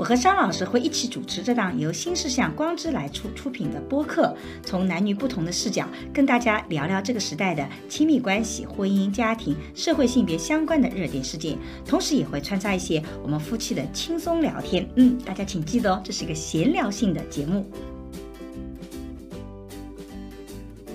[0.00, 4.34] 我和商老师会一起主持这档由新世相光之来出出品的播客，
[4.64, 14.88] 从男女不同的视角跟大家聊聊这个时代的亲密关系、婚姻、家庭、社会性别相关的热点事件，同时也会穿插一些我们夫妻的轻松聊天。
[14.96, 17.70] 嗯，大家请记得哦，这是一个闲聊性的节目。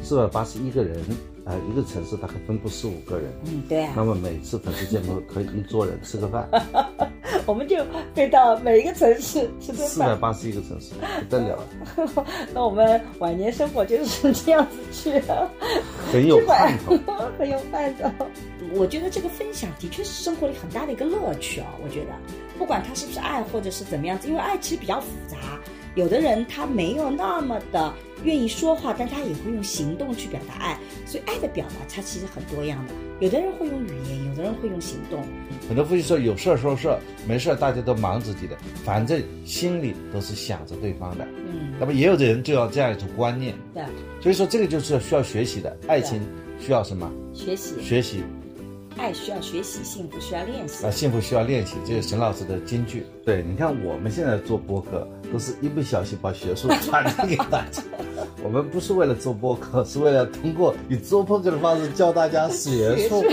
[0.01, 0.99] 四百八十一个人，
[1.45, 6.49] 啊、一个城市大概分布四五个人，嗯，对啊那么每次粉丝见面 可以一桌人吃个饭，
[7.45, 7.77] 我们就
[8.15, 11.63] 飞到每一个城市吃顿四百八十一个城市不得了，
[12.53, 15.47] 那我们晚年生活就是这样子去的，
[16.11, 16.97] 很有盼头。
[17.37, 18.09] 很有盼头。
[18.73, 22.11] 我觉得这个分享的确是生活里很大的一个乐趣啊、我觉得，
[22.57, 25.37] 不管他是不是爱，或者是怎么样子，因为爱其实比较复杂。
[25.95, 27.93] 有的人他没有那么的
[28.23, 32.93] 愿意说话，但他也会用行动去表达爱，所以爱的表达它其实很多样的。
[33.21, 35.23] 有的人会用语言，有的人会用行动。
[35.67, 41.25] 很多夫妻说有事儿说事儿，没事儿大家都忙自己的，反正心里都是想着对方的。
[41.25, 43.83] 嗯，那么也有的人就要这样一种观念，对，
[44.21, 45.75] 所以说这个就是需要学习的。
[45.87, 46.21] 爱情
[46.59, 47.09] 需要什么？
[47.33, 48.21] 学习，学习
[48.97, 50.91] 爱需要学习，幸福需要练习啊，。
[50.91, 53.05] 幸福需要练习，这是沈老师的金句。
[53.25, 57.83] 对，你看我们现在做播客，都是一不小心把学术传递给大家。
[58.43, 63.23] 我们不是为了做播客，是为了通过以做播客的方式教大家 学术。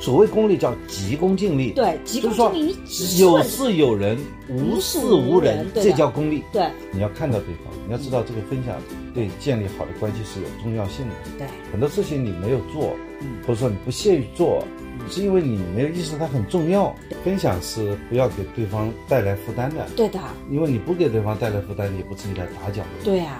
[0.00, 2.76] 所谓功利叫急功近利，对，急功近利，
[3.18, 4.16] 有事有人，
[4.48, 6.44] 无事无人，这叫功利。
[6.52, 8.76] 对你要看到对方，你要知道这个分享
[9.12, 11.14] 对建立好的关系是有重要性的。
[11.36, 14.64] 对，很多事情你没有做，嗯或者说你不屑于做，
[15.08, 16.94] 是因为你没有意识到它很重要。
[17.24, 22.84] 分享是不要给对方带来负担的，对的，因为你不给对方带来负担，你也不至于来打搅。
[23.04, 23.38] 对呀、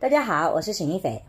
[0.00, 1.22] 大家好，我是沈一斐。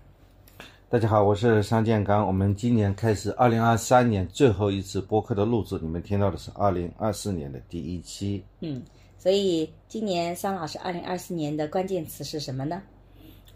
[0.89, 2.25] 大家好，我是商建刚。
[2.25, 8.43] 我们今年开始，二零二三年最后一次播客的录制，你们听到的是二零二四年的第一期。
[8.61, 8.81] 嗯，
[9.19, 12.81] 所以今年桑老师二零二四年的关键词是什么呢？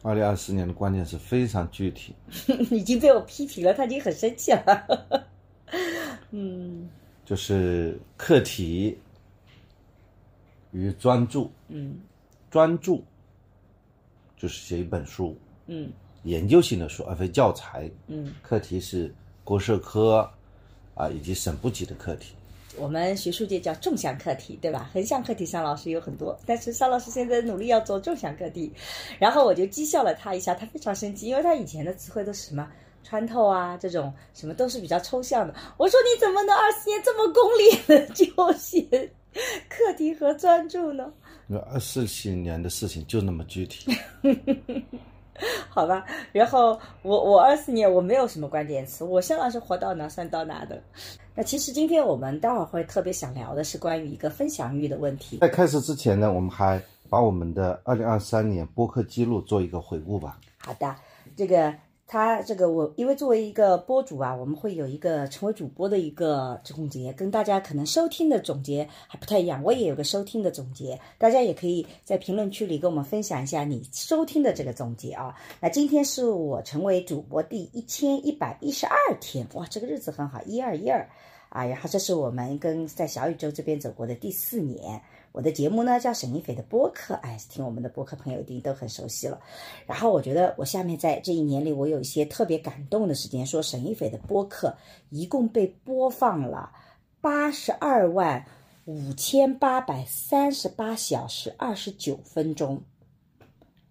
[0.02, 2.14] 二零二四年的关键词非常具体，
[2.70, 5.28] 已经被我批评了，他已经很生气了。
[6.32, 6.90] 嗯
[7.26, 8.98] 就是课题
[10.72, 11.50] 与专注。
[11.70, 11.98] 嗯
[12.52, 13.04] 专注
[14.38, 15.38] 就是写一本书，
[15.68, 15.90] 嗯
[16.24, 17.90] 研究性的书，而非教材。
[18.08, 19.12] 嗯，课题是
[19.46, 20.30] 国社科
[20.96, 22.36] 啊以及省部级的课题。
[22.78, 24.90] 我们学术界叫纵向课题，对吧？
[24.94, 28.72] 横向课题，尚老师有很多，但是尚老师现在努力要做纵向课题。
[29.20, 32.68] 然后我就讥笑了他一下，他非常生气，因为他以前的词汇都是什么
[33.04, 35.54] 穿透啊，这种什么都是比较抽象的。
[35.78, 38.82] 我说你怎么能二十年这么功利的就写
[39.70, 41.12] 课题和专注呢？
[41.46, 43.92] 那二四七年的事情就那么具体，
[45.70, 50.82] 好吧，然后我我二四年我没有什么关键词，我向来是活到哪算到哪的。
[51.36, 55.40] 那其实今天我们待会儿会特别想聊的是关于一个分享欲的问题。
[55.40, 56.80] 在开始之前呢，我们还
[57.10, 60.40] 把我们的二零二三年播客记录做一个回顾吧。
[60.60, 60.96] 好的，
[61.36, 61.74] 这个
[62.14, 69.64] 他这个我因为作为一个播主啊，我们会有一个成为主播的一个总结，跟大家可能收听的总结还不太一样。
[69.64, 75.36] 我也有个收听的总结，大家也可以在评论区里跟我们分享一下你收听的这个总结啊。
[75.60, 81.10] 那今天是我成为主播第一千一百一十二天，哇，这个日子很好，一二一二
[81.50, 81.66] 啊。
[81.66, 85.02] 然后这是我们跟在小宇宙这边走过的第四年。
[85.34, 89.42] 我的节目呢叫沈一斐的播客，哎，听我们的播客朋友一定都很熟悉了。
[89.88, 94.78] 然后我觉得我下面在这一年里，我有一些特别感动的时间，说沈一斐的播客
[95.10, 96.72] 一共被播放了
[97.20, 98.46] 八十二万
[98.86, 102.82] 五千八百三十八小时二十九分钟。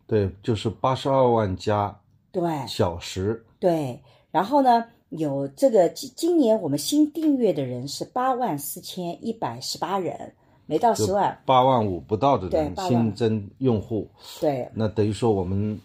[0.06, 10.34] 对，就是八十二万加对小时，对，然后呢，有这个今今年我们新订阅的人是八万四千一百十八人，
[10.66, 11.38] 没到十万。
[11.44, 14.09] 八万五不到的人新增用户，
[14.41, 15.80] 对，那等于说我们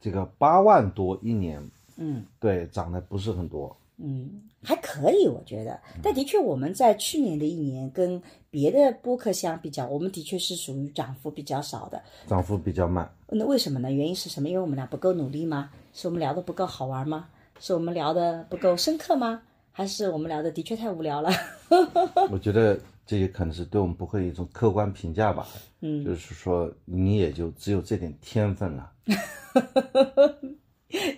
[0.00, 2.24] 这个八万多一年，嗯。
[2.38, 3.76] 对，涨得不是很多。
[4.02, 5.78] 嗯，还可以，我觉得。
[6.02, 12.02] 但的确，我们在去年的一年跟别的播客相比较，我们的确是属于涨幅比较少的。
[12.26, 13.10] 涨幅比较慢。
[13.28, 13.92] 那为什么呢？
[13.92, 14.48] 原因是什么？
[14.48, 15.70] 因为我们俩不够努力吗？
[15.92, 17.26] 是我们聊的不够好玩吗？
[17.58, 19.42] 是我们聊的不够深刻吗？
[19.70, 21.30] 还是我们聊的的确太无聊了？
[22.32, 22.78] 我觉得
[23.10, 25.48] 这也可能是对我们不会一种客观评价吧。
[25.80, 28.92] 嗯就是说你也就只有这点天分了。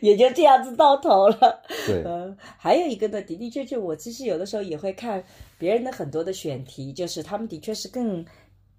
[0.01, 1.63] 也就这样子到头了。
[1.87, 5.23] 对，呃，还有一个呢，的的确确，我其实有的时候也会看
[5.59, 8.25] 别人的很多的选题，就是他们的确是更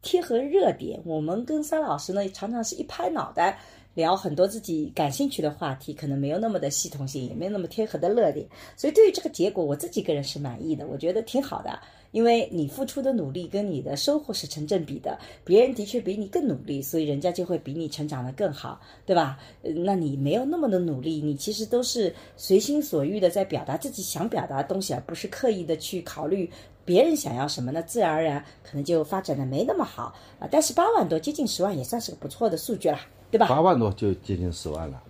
[0.01, 0.99] 贴合热点。
[1.05, 3.59] 我们跟沙老师呢，常常是一拍脑袋
[3.93, 8.47] 聊很多自己感兴趣的话题，可能没有那么的系统性，也没有那么贴合的热点。
[8.75, 11.79] 所以对于这个结果，我自己个人是满意的，我觉得挺好的。
[12.13, 19.37] 因为你付出的努力跟你的收获是成正比的，别人的确比你更努力，所以人家就会比你成长的更好，对吧？
[19.63, 26.49] 呃那你没有那么的努力，你其实都是随心所欲的在表达自己想表达的东西，而不是刻意的去考虑
[26.85, 30.47] 别人想要什么，那自然而然可能就发展的没那么好啊。
[30.49, 32.99] 但是八万多，接近十万也算是个不错的数据了，
[33.31, 33.47] 对吧？
[33.47, 35.01] 八万多就接近十万了，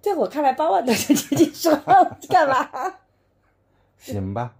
[0.00, 2.94] 在我看来，八万多就接近十万，干嘛？
[3.98, 4.54] 行吧，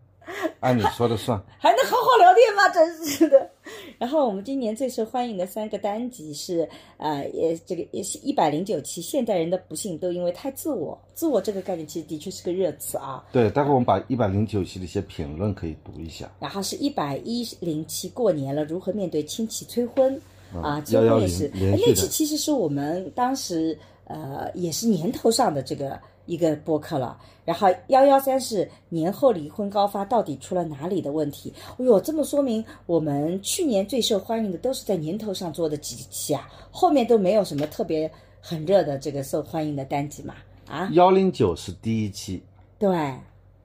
[0.60, 1.40] 按 你说的算。
[1.58, 2.68] 还能好好聊天吗？
[2.70, 3.50] 真是的。
[3.98, 10.98] 然后我们今年最受欢迎的三个单集是，呃，也这个也是一百零九期，现代人的不幸都因为太自我。
[11.14, 13.24] 自我这个概念其实的确是个热词啊。
[13.32, 16.30] 对，待会儿我们把一百零九期的一些评论可以读一下。
[16.40, 20.14] 然后是一百一零期过年了，如何面对亲戚催婚
[20.62, 20.78] 啊？
[20.78, 27.18] 嗯催婚也是，110连续的那期其实是我们当时呃也是年头上的这个一个播客了。
[27.44, 31.52] 然后幺幺三是年后离婚高发到底出了哪里的问题？
[31.78, 40.34] 哎呦，这么说明我们去年最受欢迎的都是在年头上做的几期啊，后面都没有什么特别很热的这个受欢迎的单集嘛？
[40.68, 42.40] 啊，幺零九是第一期，
[42.78, 43.12] 对，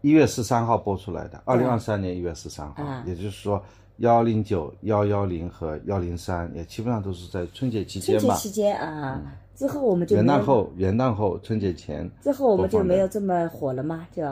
[0.01, 3.03] 一月十三号播出来的，二零二三年一月十三号，啊。
[3.05, 3.63] 也就是说
[3.97, 9.21] 幺零九、幺幺零和幺零三也基本上都是在春节期间吧，春节期间啊，
[9.55, 14.05] 之后我们就元旦后、元旦后、春节前，之后我们就没有这么火了吗？
[14.13, 14.23] 就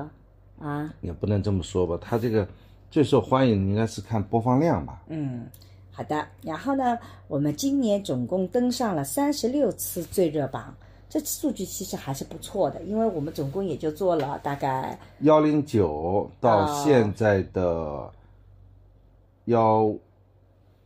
[0.59, 2.47] 啊，也不能这么说吧，它这个
[2.91, 5.01] 最受欢迎应该是看播放量吧。
[5.07, 5.45] 嗯，
[5.91, 6.27] 好的。
[6.41, 6.97] 然后呢，
[7.27, 10.75] 我们今年总共登上了三十六次最热榜，
[11.09, 18.11] 这数据其实还是不错的，因为我们总共也就做了大概幺零九到啊现在的
[19.45, 19.93] 幺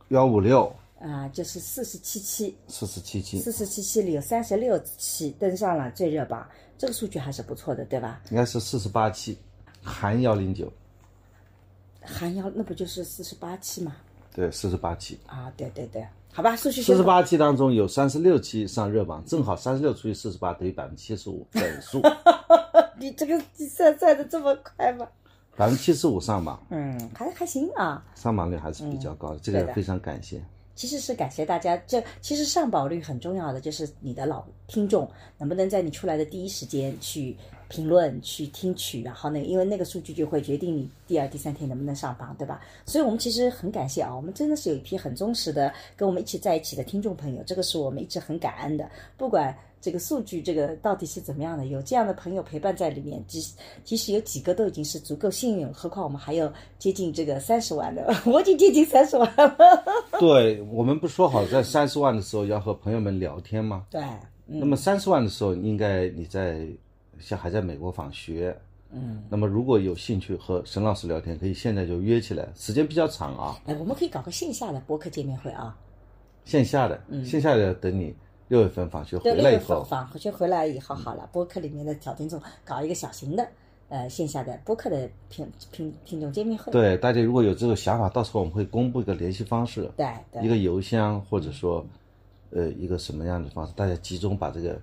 [0.08, 6.44] 幺五六啊、就是四十七期，四十七期，四十七期里有三十六期登上了最热榜，
[6.76, 8.20] 这个数据还是不错的，对吧？
[8.30, 9.38] 应该是四十八期，
[9.82, 10.72] 含幺零九，
[12.02, 13.94] 含幺那不就是四十八期嘛？
[14.34, 15.18] 对，四十八期。
[15.26, 22.02] 啊，对对对，好吧，数据四十八期当中有三十六期上热榜，正好三十六除以四十八等于百分之七十五， 整数
[22.98, 25.06] 你这个计算算的这么快吗？
[25.56, 28.04] 百分之七十五上榜，嗯，还还行啊。
[28.16, 30.42] 上榜率还是比较高的，这个非常感谢。
[30.78, 37.36] 其实是感谢大家，这其实上榜率很重要的，就是你的老听众能不能在你出来的第一时间去
[37.68, 42.60] 评论、去听取，然后呢，因为那个数据就会决定你第二、第三天能不能上榜，对吧？
[42.86, 48.88] 所以我们其实很感谢啊，我们真的是有一批很忠实的跟我们一起在一起的听众朋友，这个是我们一直很感恩的。
[49.16, 53.40] 不管这个数据这个到底是怎么样的，有这样的朋友陪伴在里面，即
[53.84, 59.56] 即使有几个都已经是足够幸运了，何况我们还有接近这个三十万的， 我已经接近三十万了。
[60.18, 63.86] 对我们不说好在三十万的时候要和朋友们聊天吗？
[63.90, 64.02] 对，
[64.46, 66.66] 那么三十万的时候，应该你在
[67.20, 68.56] 像还在美国访学，
[68.90, 75.76] 嗯，那么如果有兴趣和沈老师聊天，可以现在就约起来，时间比较长啊，哎，我们可以搞个线下的博客见面会啊，
[76.44, 78.14] 线下的，线下的等你
[78.48, 83.46] 六月份访学回来以后，份访回去回来以后好了，播客里面的小听众搞一个小型的
[83.88, 90.42] 呃线下的播客的听听听众见面会，对大家如果有这个想法，到时候我们会公布一个联系方式，对对。
[90.42, 91.86] 一个邮箱或者说，
[92.50, 94.80] 呃，一个什么样的方式，大家集中把这个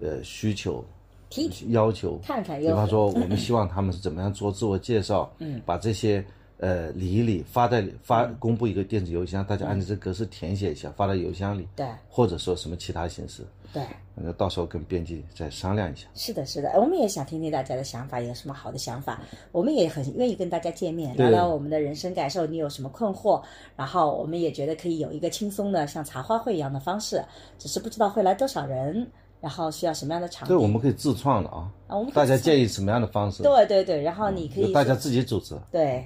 [0.00, 0.84] 呃需求
[1.30, 6.24] 提提，要求，看看有比方说我们希望他们是怎么样做自我介绍， 嗯，把这些
[6.58, 13.82] 呃理一理，发在发公布一个电子邮箱，大家按照这个格式填写一下，发到邮箱里，对或者说什么其他形式，对。
[14.20, 16.08] 那到时候跟编辑再商量一下。
[16.12, 19.22] 是的，是的，我们也想听听大家的想法，有什么好的想法，
[19.52, 23.40] 我们也很愿意跟大家见面，聊聊我们的人生感受，你有什么困惑，
[23.76, 27.24] 然后我们也觉得可以有一个轻松的像茶话会一样的方式，
[27.60, 29.08] 只是不知道会来多少人，
[29.40, 30.52] 然后需要什么样的场地。
[30.52, 35.54] 对，我们可以自创的啊，啊，我们大家建议什么样的方式，对对对，然后你可以由大家自己组织。
[35.70, 36.04] 对，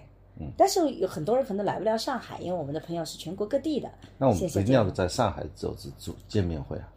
[0.57, 3.91] 但是有很多人可能来不了上海，因为我们的朋友是全国各地的。
[4.19, 6.89] 那我们一定要在上海组织组见面会啊，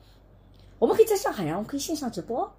[0.79, 2.49] 我们可以在上海，然后可以线上直播，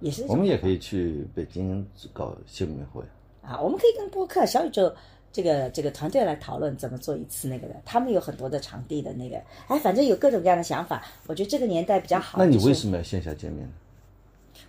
[0.00, 3.02] 也是我们也可以去北京搞见面会。
[3.42, 4.92] 啊，我们可以跟播客小宇宙
[5.32, 9.36] 这个这个团队来讨论怎么做一次那个的，他们有很多的场地的那个，
[9.68, 11.04] 哎，反正有各种各样的想法。
[11.26, 12.38] 我觉得这个年代比较好。
[12.38, 13.72] 那你为什么要线下见面呢？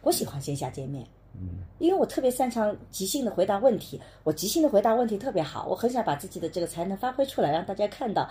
[0.02, 1.08] 我喜欢线下见面，嗯，
[1.80, 8.28] 因为我特别擅长即兴的回答问题，我即兴的回答问题特别好，我很想把自己的这个才能发挥出来，让大家看到。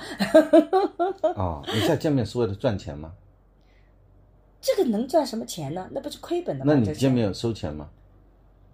[1.36, 3.12] 哦、你现在见面是为了赚钱吗？
[4.60, 5.88] 这个能赚什么钱呢？
[5.92, 6.74] 那不是亏本的吗？
[6.74, 7.88] 那你见面有收钱吗？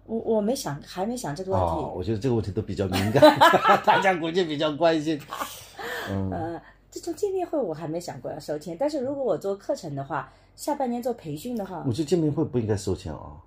[0.05, 1.65] 我我没想，还没想这个问题。
[1.65, 3.21] 哦，我觉得这个问题都比较敏感，
[3.85, 5.21] 大家估计比较关心。
[6.31, 6.59] 呃，
[6.89, 13.37] 这种见面会我还没想过要收钱，但是如果我做课程的话，下半年做培训的话我，觉得见面会不应该收钱啊，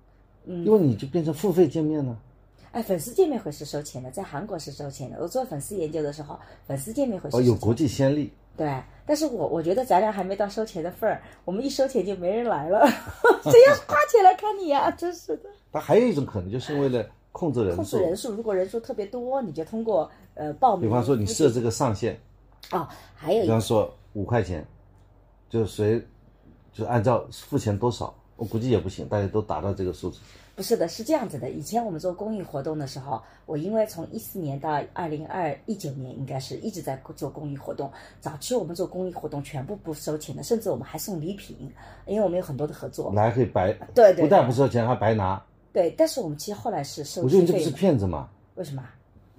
[0.47, 2.17] 嗯，因为你就变成付费见面了。
[2.71, 5.17] 哎，粉丝见面会是收钱的，在韩国是收钱的。
[5.19, 8.31] 我做粉丝研究的时候，粉丝见面会是哦，有国际先例。
[8.55, 12.87] 对，但是我我觉得咱俩还没到收钱的份儿，我们一收钱就没人来了，
[13.43, 15.49] 谁要花钱来看你呀、 真是的。
[15.71, 20.87] 它还有一种可能，就是为了控制人数，控制人数，如果人数特别多，你就通过呃报名。
[20.87, 22.19] 比方说你设这个上限，
[22.71, 24.65] 哦，还有一比方说五块钱，
[25.49, 26.03] 就谁
[26.73, 30.19] 就按照付钱多少，我估计也不行，大家都达到这个数字。
[30.55, 31.49] 不是的，是这样子的。
[31.51, 37.91] 以前我们做公益活动的时候，我因为从一四年到二零二一九年，应该是一直在做公益活动。
[38.19, 41.55] 早期我们做公益活动全部不收钱的，甚至我们还送礼品，
[42.07, 43.11] 因为我们有很多的合作。
[43.13, 45.39] 来可以白，对对不但不收钱，还白拿。
[45.71, 47.69] 对，但是我们其实后来是收我觉得你这不是。
[47.69, 48.27] 骗子吗？
[48.55, 48.83] 为什么？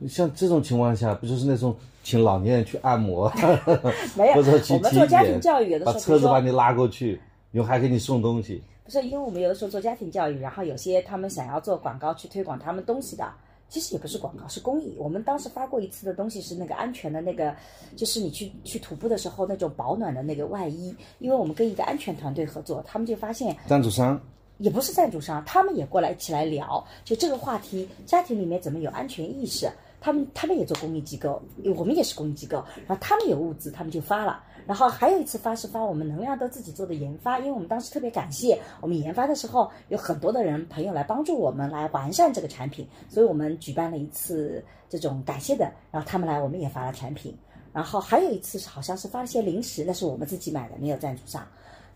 [0.08, 1.74] 像这种情况下，不就是那种
[2.04, 3.28] 请老年人去按摩，
[4.14, 8.62] 没有， 或者去我们体做家庭检教育有的时把候，比如说车子把你拉过去，然后还给你送东西。
[8.88, 13.30] 不是，因为我们有的时候做家庭教育，然后有些他们想要做广告去推广他们东西的，
[13.68, 14.96] 其实也不是广告，是公益。
[14.98, 17.54] 我们当时发过一次的东西是那个安全的那个，
[17.96, 24.18] 就是你去去徒步的时候那种保暖的那个外衣，因为我们跟一个安全团队合作，他们就发现赞助商
[24.56, 29.70] 也不是赞助商，他们也过来一起来聊，就这个话题，家庭里面怎么有安全意识。
[30.00, 31.42] 他们他们也做公益机构，
[31.76, 34.42] 我们也是公益机构，然后他们有物资，他们就发了。
[34.68, 47.34] 然后还有一次发是发我们能量都自己做的研发，因为我们当时特别感谢我们研发的时候有很多的人朋友来帮助我们来完善这个产品，所以我们举办了一次这种感谢的，然后他们来我们也发了产品。
[47.72, 51.46] 然后还有一次是好像是发了些零食，那是我们自己买的，没有赞助商。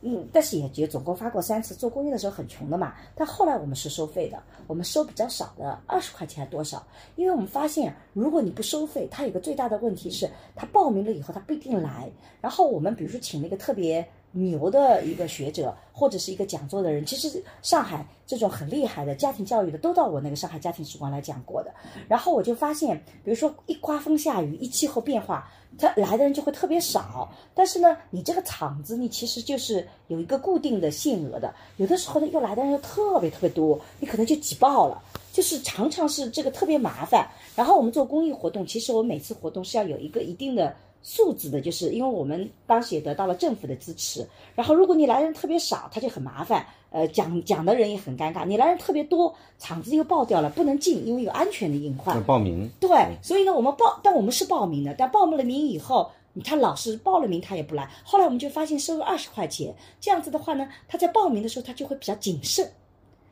[0.04, 1.74] 嗯，但是也也总共发过三次。
[1.74, 6.84] 做公益的时候很穷的嘛，但后来我们是收费的，我们收比较少的，二十块钱还多少？
[7.14, 12.10] 因为我们发现，如果你不收费，他有个最大的问题是，他报名了以后他不一定来。
[12.40, 21.72] 然后我们比如说请了一个特别牛的一个学者，或者是一个讲座的人，其实上海这种很厉害的家庭教育的都到我那个上海家庭时光来讲过的。
[22.08, 27.32] 然后我就发现，比如说一刮风下雨，一气候变化，他来的人就会特别少。
[27.54, 35.02] 但是呢，你这个场子你其实就是有一个固定的限额的，有的时候呢又来的人又特别特别多，你可能就挤爆了。
[35.32, 37.26] 就是常常是这个特别麻烦。
[37.56, 44.26] 然后我们做公益活动，其实我每次活动是要有一个一定的素质的，就是因为我们当时也得到了政府的支持。
[44.54, 48.46] 然后如果你来人特别少，他就很麻烦，呃，讲讲的人也很尴尬。
[48.46, 52.22] 你来人特别多，场子又爆掉了，不能进，因为有安全的隐患要。
[52.22, 52.88] 报名，对，
[53.20, 56.10] 所以呢，我们报，但我们是报名的，但报了名以后，
[56.44, 57.90] 他老是报了名他也不来。
[58.04, 62.70] 后来我们就发现收了二十块钱，这样子的话呢，他在报名的时候他就会比较谨慎，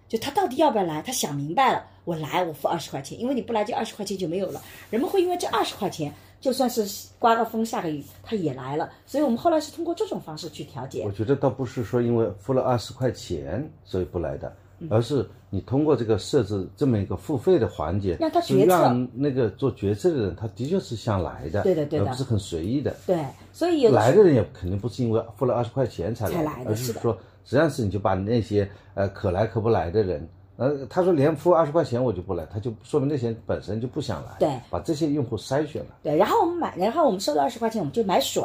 [0.08, 4.60] 就他到底要不要来，他想明白了，我来我付二十块钱，因为你不来这二十块钱就没有了，
[4.90, 6.12] 人们会因为这二十块钱。
[6.40, 11.12] 就算是刮个风下个雨，他也来了，所以我们后来是通过这种方式去调节我。
[11.12, 22.97] 觉得倒不是说因为付了二十块钱所以不来的，嗯而是你通过这个设置这么一个付费的环节，让他决策让那个做决策的人他的确是想来的，对的对的而不是很随意的。
[23.06, 27.12] 对，所以有来的人也肯定不是因为付了二十块钱才才来而是说
[27.44, 30.26] 实际上是你就把那些呃可来可不来的人，
[30.61, 35.97] 呃，他说连付二十块钱我就不来，他就说明那些人本身就不想来，对把这些用户筛选了。
[36.02, 38.45] 对，然后我们买，然后我们收了二十块钱，我们就买水，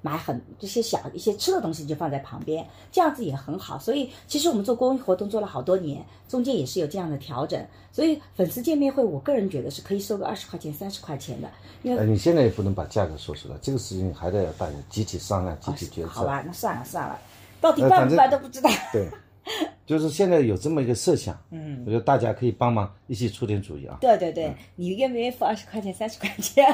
[0.00, 3.76] 买很这些小一些吃的东西就放在旁边，这样子也很好。
[3.80, 7.60] 所以其实我们做公益活动做了好多年，中间也是有这样的调整。
[7.90, 11.50] 所以粉丝见面会，我个人觉得是可以收个二十块钱、三十块钱的，
[11.82, 16.10] 因为呃，你现在也不能把价格说出来，这个事情还得要大家集体商量、集体决策。
[16.10, 17.18] 好吧，那算了算了，
[17.60, 18.70] 到底呃办不办都不知道。
[18.92, 19.08] 对，
[19.86, 23.98] 就是现在有这么一个设想，嗯，我觉得大家可以帮忙一起出点主意啊。
[24.00, 26.66] 对对对，你愿不愿意付二十块钱、三十块钱？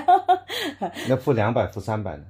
[1.09, 2.25] 那付两百、付三百呢？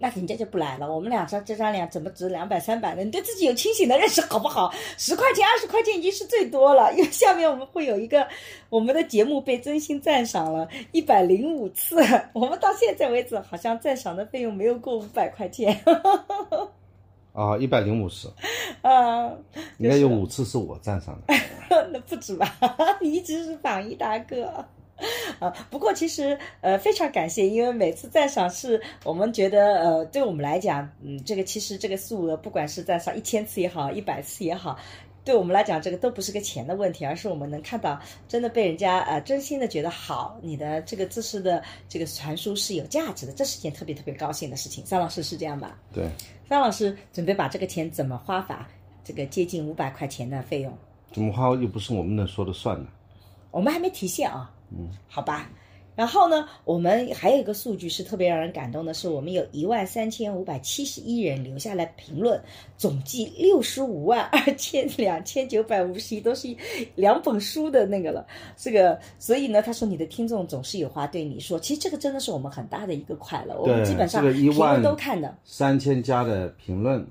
[0.00, 0.94] 那人家就不来了。
[0.94, 3.02] 我们俩这这张脸怎么值两百三百呢？
[3.02, 4.72] 你对自己有清醒的认识好不好？
[4.96, 8.24] 十块钱、二十块钱已经是最多了，因为下面我们会有一个
[8.70, 11.96] 我们的节目被真心赞赏了一百零五次，
[12.32, 15.76] 我们到现在为止好像赞赏的费用没有过五百块钱。
[17.38, 18.32] 啊，一百零五次，
[18.82, 19.30] 啊，
[19.78, 21.34] 应该有五次是我赞赏的。
[21.92, 22.52] 那不止吧？
[23.00, 24.64] 你一直是榜一大哥。
[25.38, 34.76] 啊，不过其实呃非常感谢，因为每次赞赏是我们觉得呃对我们来讲，嗯，这个其实这个数额不管是赞赏一千次也好，一百次也好，
[35.28, 44.82] 对我们来讲这个都不是个钱的问题，而是我们能看到真的被人家呃真心的觉得好，你的这个知识的这个传输是有价值的，这是件特别特别高兴的事情。
[44.84, 45.78] 张老师是这样吧？
[45.92, 46.08] 对，
[46.48, 48.66] 张老师准备把这个钱怎么花法？
[49.04, 50.72] 这个接近五百块钱的费用。
[51.12, 52.86] 怎么花又不是我们能说的算的？
[53.50, 55.50] 我们还没提现啊，嗯，好吧。
[55.98, 62.40] 然后呢，我们还有一个数据是特别让人感动的，是我们有一万三千五百七十一人留下来评论，
[62.76, 66.46] 总计六十五万二千两千九百五十一，都是
[66.94, 68.24] 两本书的那个了。
[68.56, 73.60] 这个，所以呢，他说你的听众总是有话对你说，其实这个真的是我们很大的一个快乐。
[73.60, 77.04] 我们基本上评万论都看的，三千加的评论，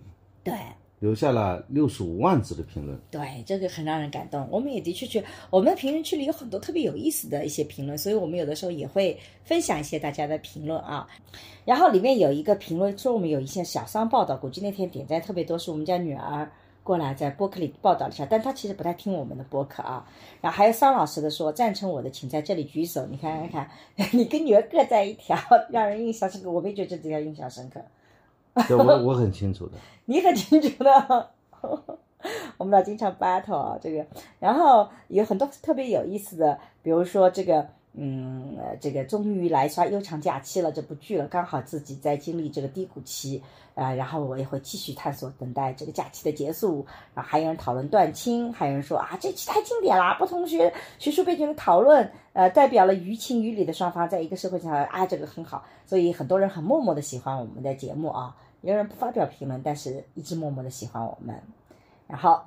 [0.45, 0.53] 对。
[0.99, 2.99] 留下了六十五万字的评论。
[3.11, 4.47] 对，这个很让人感动。
[4.51, 11.07] 我们也的确去，我们的评论区里有很多特别有意思的一些评论，所以我们有的时候也会分享一些大家的评论啊。
[11.65, 16.49] 然后里面有一个评论说我们有一些小商报道，估计那天点赞特别多，是我们家女儿
[16.81, 20.07] 过来在播客里报道了一下，但她其实不太听我们的播客啊。
[20.41, 23.05] 然后还有桑老师的说赞成我的，请在这里举手。
[23.05, 23.69] 你看看，
[24.13, 25.37] 你跟女儿各在一条，
[25.69, 26.49] 让人印象深刻。
[26.49, 27.81] 我没觉得这条印象深刻。
[28.67, 29.73] 对，我我很清楚的。
[30.05, 31.29] 你很清楚的，
[32.57, 34.05] 我们俩经常 battle 啊，这个，
[34.39, 43.43] 然后有很多特别有意思的，比如说这个，嗯，这个终于来刷悠长假期了这部剧了，刚好自己在经历这个低谷期
[43.75, 46.85] 啊，然后我也会继续探索，等待这个假期的结束。
[47.13, 58.35] 然后还有人讨论断亲，还有人说啊，这期太经典了，不同学学术背景的讨论，呃，代表了于情于理的双方在一个社会上啊，这个很好，所以很多人很默默的喜欢我们的节目啊。
[58.61, 61.41] 有人不发表评论，但是一直默默的喜欢我们。
[62.07, 62.41] 然后，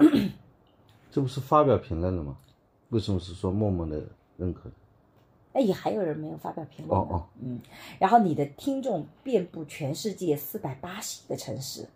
[1.10, 2.36] 这不是发表评论了吗？
[2.88, 4.02] 为什么是说默默的
[4.36, 4.70] 认可？
[5.52, 7.60] 哎，也还有人没有发表评论哦哦，嗯。
[7.98, 11.88] 然后你的听众遍布全世界四百八十一个城市，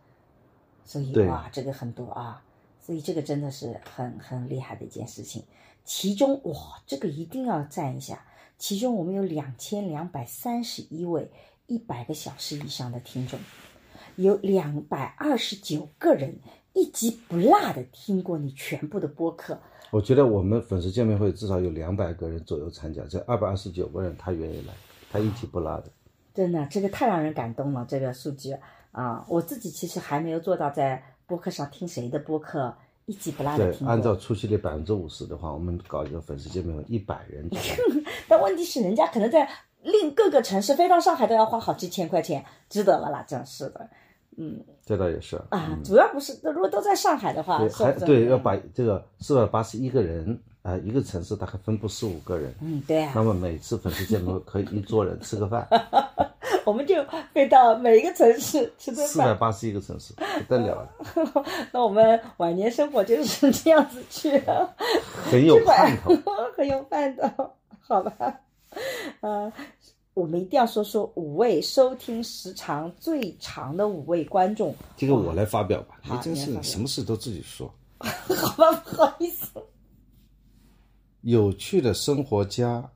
[0.84, 2.42] 所以哇，这个很多啊，
[2.80, 5.42] 所以这个真的是很很厉害的一件事情。
[5.84, 8.24] 其中哇，这个一定要赞一下。
[8.58, 11.30] 其中我们有两千两百三十一位
[11.66, 13.38] 一百个小时以上的听众。
[14.16, 16.38] 有两百二十九个人
[16.72, 19.58] 一集不落的听过你全部的播客。
[19.90, 24.74] 我觉得我们粉丝见面会至少有两百个人左右参加，这二百二十九个人他愿意来，
[25.10, 25.84] 他一集不落的。
[26.34, 28.56] 真的，这个太让人感动了，这个数据
[28.90, 29.24] 啊！
[29.28, 32.74] 我自己其实还没有做到在播客上听谁的播客
[33.06, 33.86] 一集不落的听。
[33.86, 37.48] 按照出席率百分之五十的话，我们搞一个粉丝见面会，一百人。
[38.26, 39.48] 但问题是，人家可能在
[39.82, 43.88] 另各个城市飞到上海都要花好几千块钱，值得了啦，真是的。
[44.36, 55.68] 嗯，这倒也是啊，主要不是，如果都在上海的话，还对要把这个四百八十一个人啊，一个城市大概分布四五个人，嗯，对啊，那么每次粉丝见面可以一桌人吃个饭，
[56.64, 56.96] 我们就
[57.32, 60.88] 飞到每一个城市吃顿饭，四百八十一个城市不得了，
[61.72, 64.42] 那我们晚年生活就是这样子去，
[65.30, 66.12] 很有盼头，
[66.56, 68.12] 很有盼头，好吧，
[69.20, 69.52] 呃。
[70.14, 74.74] 我们一定要说说五位收听时长最长的五位观众。
[74.96, 77.72] 这个我来发表吧，你真是什么事都自己说。
[77.98, 79.48] 好吧，不好意思。
[81.22, 82.88] 有趣的生活家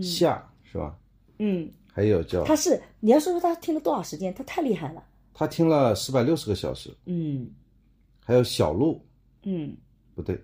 [0.00, 0.98] 夏是吧？
[1.38, 1.70] 嗯。
[1.92, 4.32] 还有叫他是你要说说他听了多少时间？
[4.32, 5.04] 他太厉害了。
[5.34, 6.96] 他听了四百六十个小时。
[7.06, 7.50] 嗯。
[8.24, 9.04] 还有小鹿。
[9.42, 9.76] 嗯。
[10.14, 10.42] 不对。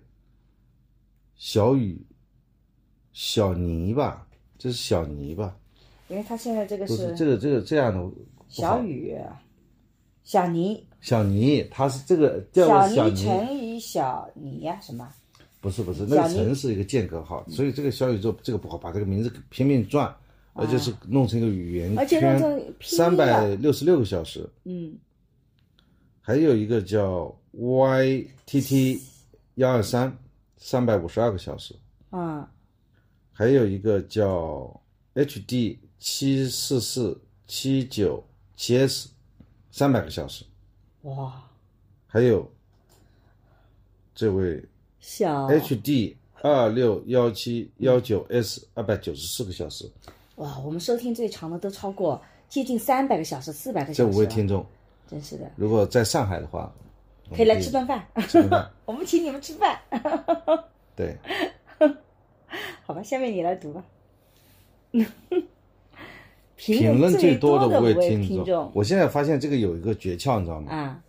[1.35, 2.05] 小雨。
[3.13, 4.27] 小泥吧。
[4.65, 5.55] 这是小泥吧？
[6.07, 8.11] 因为他现在这个是这个这个这样的
[8.47, 9.15] 小雨，
[10.23, 14.79] 小泥，小泥，它是这个叫小泥乘以小泥呀？
[14.81, 15.07] 什么？
[15.61, 20.11] 不是不是，那个乘是一个间隔号，所以这个小宇宙这个不好，把这个名字拼命转，
[20.53, 24.49] 而且是弄成一个语言圈，三百六十六个小时。
[24.63, 24.97] 嗯，
[26.21, 28.99] 还有一个叫 YTT
[29.55, 30.17] 幺二三，
[30.57, 31.75] 三百五十二个小时。
[32.09, 32.49] 啊。
[33.37, 34.79] 还有一个叫
[35.13, 38.23] HD 七四四七九
[38.55, 39.09] 七 S，
[39.71, 40.45] 三百个小时，
[41.01, 41.43] 哇！
[42.07, 42.49] 还有
[44.13, 44.63] 这位
[45.01, 49.91] 小 HD 二六幺七幺九 S 二百九十四个小时，
[50.37, 50.57] 哇！
[50.59, 54.09] 我们收听最长的都超过接近三百个小时，四百个小时。
[54.09, 54.65] 这五位听众，
[55.09, 55.51] 真是的。
[55.57, 56.73] 如果在上海的话，
[57.35, 59.77] 可以来吃顿饭，吃顿饭， 我们请你们吃饭。
[60.95, 61.17] 对。
[62.85, 63.83] 好吧，下面你来读吧。
[66.55, 70.71] 评论最多的五位听众，我现在发现这个有一个诀窍，你知道吗？
[70.71, 71.03] 啊，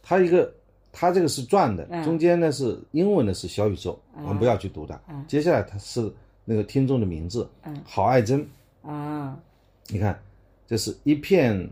[0.00, 0.50] 它一个，
[0.92, 4.98] 它这个是转的，中间呢是英文的是小宇宙，我们不要去读的。
[5.26, 6.08] 接下来它是
[6.44, 7.50] 那个听众的名字，
[7.84, 8.48] 郝爱珍。
[8.82, 9.36] 啊，
[9.88, 10.16] 你看，
[10.68, 11.68] 这是一片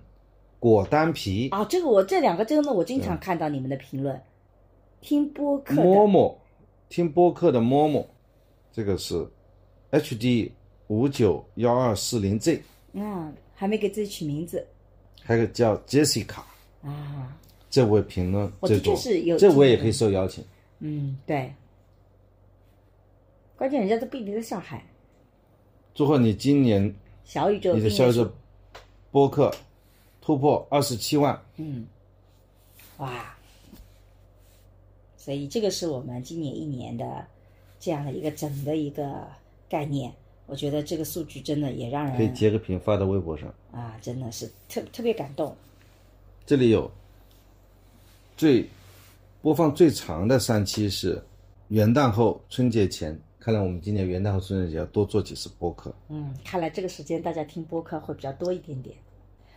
[0.59, 1.49] 果丹皮。
[1.51, 4.21] 啊，这个我这两个真的我经常看到你们的评论，
[5.01, 5.77] 听播客。
[5.77, 6.41] 的摸摸，
[6.89, 8.05] 听播客的默默。
[8.73, 9.27] 这个是
[9.91, 10.51] ，HD
[10.89, 14.67] 五九幺二四零 Z，嗯，还没给自己取名字，
[15.23, 16.43] 还有个叫 Jessica，
[16.83, 17.37] 啊，
[17.69, 18.97] 这位评论最多
[19.39, 20.45] 这我也可以受邀请。
[20.79, 21.53] 嗯，对。
[23.57, 24.83] 关键人家都避离了上海，
[25.95, 28.33] 祝贺你今年小宇宙你的小宇宙
[29.11, 29.55] 播客
[30.23, 31.87] 突破二十七万，嗯，
[32.97, 33.37] 哇！
[35.19, 37.27] 所以这个是我们今年一年的
[37.81, 39.27] 这样的一个整的一个
[39.69, 40.13] 概念。
[40.47, 43.53] 我觉得这个数据真的也让人可以截个屏发到微博上。
[43.73, 45.57] 啊，真的是特特别感动。
[46.45, 46.91] 这里有
[48.37, 48.69] 最
[49.41, 51.23] 播放最长的三期是
[51.69, 55.95] 元旦后春节前，看来我们今年元旦后春节前要多做几次播客。
[56.09, 58.97] 嗯，看来这个时间大家听播客会比较多一点点。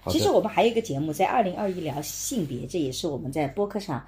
[0.10, 4.06] 其实我们还有一个节目，在二零二一聊性别，这也是我们在播客上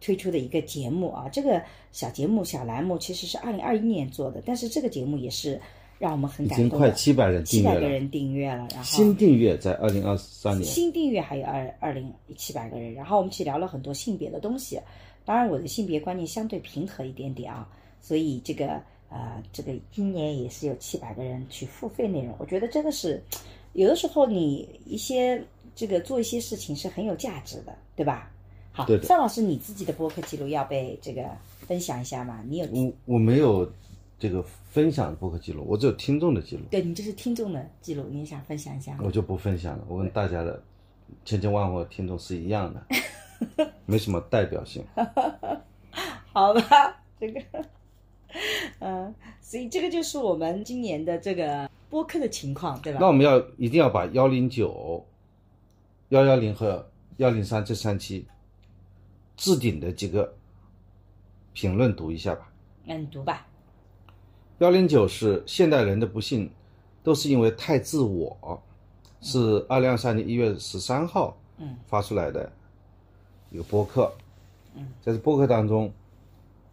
[0.00, 1.28] 推出的一个节目啊。
[1.32, 5.60] 这个小节目、小栏目其实是二零二一年做的，但是这个节目也是
[5.98, 6.76] 让我们很感动的。
[6.78, 10.64] 快七百人七订阅了，百个人订阅了，然后新订阅在二零二三年。
[10.64, 14.78] 新订阅还有二二零七百个人，然后我们去聊了很多性别的东西。
[15.24, 17.68] 当然，我的性别观念相对平和一点点啊，
[18.00, 22.32] 所以这个呃，这个今年也是有七百个人去付费内容。
[22.38, 23.20] 我觉得真的是，
[23.72, 25.42] 有的时候你一些
[25.74, 28.30] 这个做一些事情是很有价值的，对吧？
[28.76, 31.26] 好对，的尚老师，你自己的播客记录要被这个
[31.60, 32.44] 分享一下吗？
[32.46, 32.66] 你有？
[32.66, 33.66] 我我没有
[34.18, 38.98] 这个分享播客记录，我只有听众的记录，对你这是听众的记录，你也想分享一下吗？
[39.02, 39.84] 我就不分享了。
[39.88, 40.62] 我跟大家的
[41.24, 44.84] 千千万万听众是一样的， 没什么代表性。
[46.34, 47.40] 好吧，这个，
[48.80, 52.98] 嗯，所以这个就是我们今年的这个播客的情况，对吧？
[53.00, 55.02] 那我们要一定要把幺零九、
[56.10, 56.86] 幺幺零和
[57.16, 58.26] 幺零三这三期
[59.36, 60.34] 置顶的几个
[61.52, 62.50] 评论读一下吧。
[62.84, 63.46] 那你读吧。
[64.58, 66.50] 幺零九是现代人的不幸，
[67.02, 68.62] 都是因为太自我，
[69.20, 72.50] 是二零二三年一月十三号嗯发出来的
[73.50, 74.10] 一个播客。
[74.74, 75.92] 嗯，在这播客当中，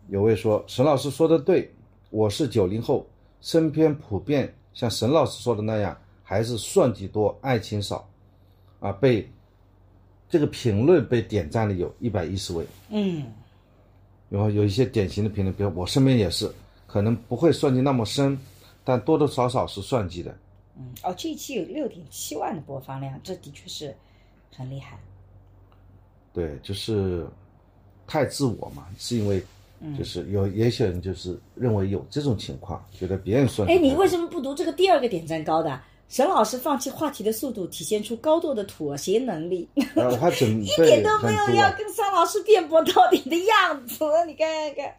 [0.08, 1.74] 有位说沈老师说的对，
[2.10, 3.06] 我是九零后，
[3.42, 8.08] 身边普遍像沈老师说的那样，还是算计多，爱情少，
[8.80, 9.30] 啊，被
[10.34, 12.66] 这个评论被点赞了有一百一十位。
[12.90, 13.24] 嗯
[14.30, 16.52] 然后有一些典型的评论，比如我身边也是，
[16.88, 18.36] 可能不会算计那么深，
[18.84, 20.36] 但多多少少是算计的。
[20.76, 23.96] 嗯，哦，这一期有六点七万的播放量，这的确是
[24.56, 24.98] 很厉害。
[26.34, 27.28] 对，就是
[28.08, 29.40] 太自我嘛，是因为
[29.82, 35.80] 嗯就是有有一些人就是认为有这种情况，觉得别人算计哎，你为什么不读这个第二个点赞高的？
[36.14, 44.06] 沈老师放弃话题的速度，体现出高度的妥协能力，呃我还准一点都没有要跟桑老师辩驳到底的样子。
[44.28, 44.94] 你看看。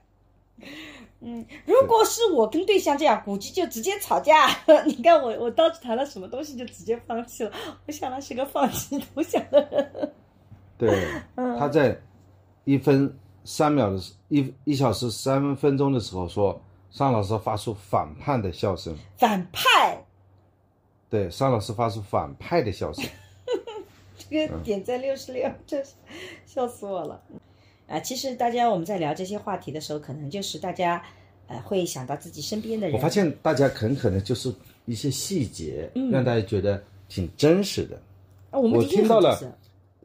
[1.20, 4.48] 嗯，如果是我跟对象这样，估计就直接吵架。
[4.86, 7.52] 你看我，我当时谈了什么东西就直接放弃了。
[7.86, 10.12] 我想他是个放弃投降的人。
[10.76, 11.96] 对，嗯他在
[12.64, 18.92] 一分三秒的时一一小时三分钟的时候说，尚老师发出反叛的笑声。
[19.16, 20.03] 反派，
[21.14, 23.04] 对，尚老师发出反派的笑声。
[24.18, 25.92] 这个点赞六十六，真是
[26.44, 27.22] 笑死我了。
[27.86, 31.00] 啊，其实大家我们在聊这些话题的时候，可能就是大家
[31.46, 32.96] 呃会想到自己身边的人。
[32.96, 34.52] 我发现大家很可能就是
[34.86, 37.94] 一些细节，嗯让大家觉得挺真实的。
[38.50, 39.38] 啊，我们我听到了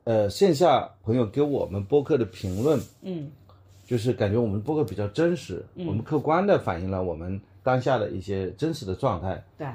[0.03, 3.31] 呃，线下朋友给我们播客的评论，嗯
[3.87, 9.43] 就是感觉我们播客比较真实，我们客观的反映了我们当下的一些真实的状态。
[9.57, 9.67] 对，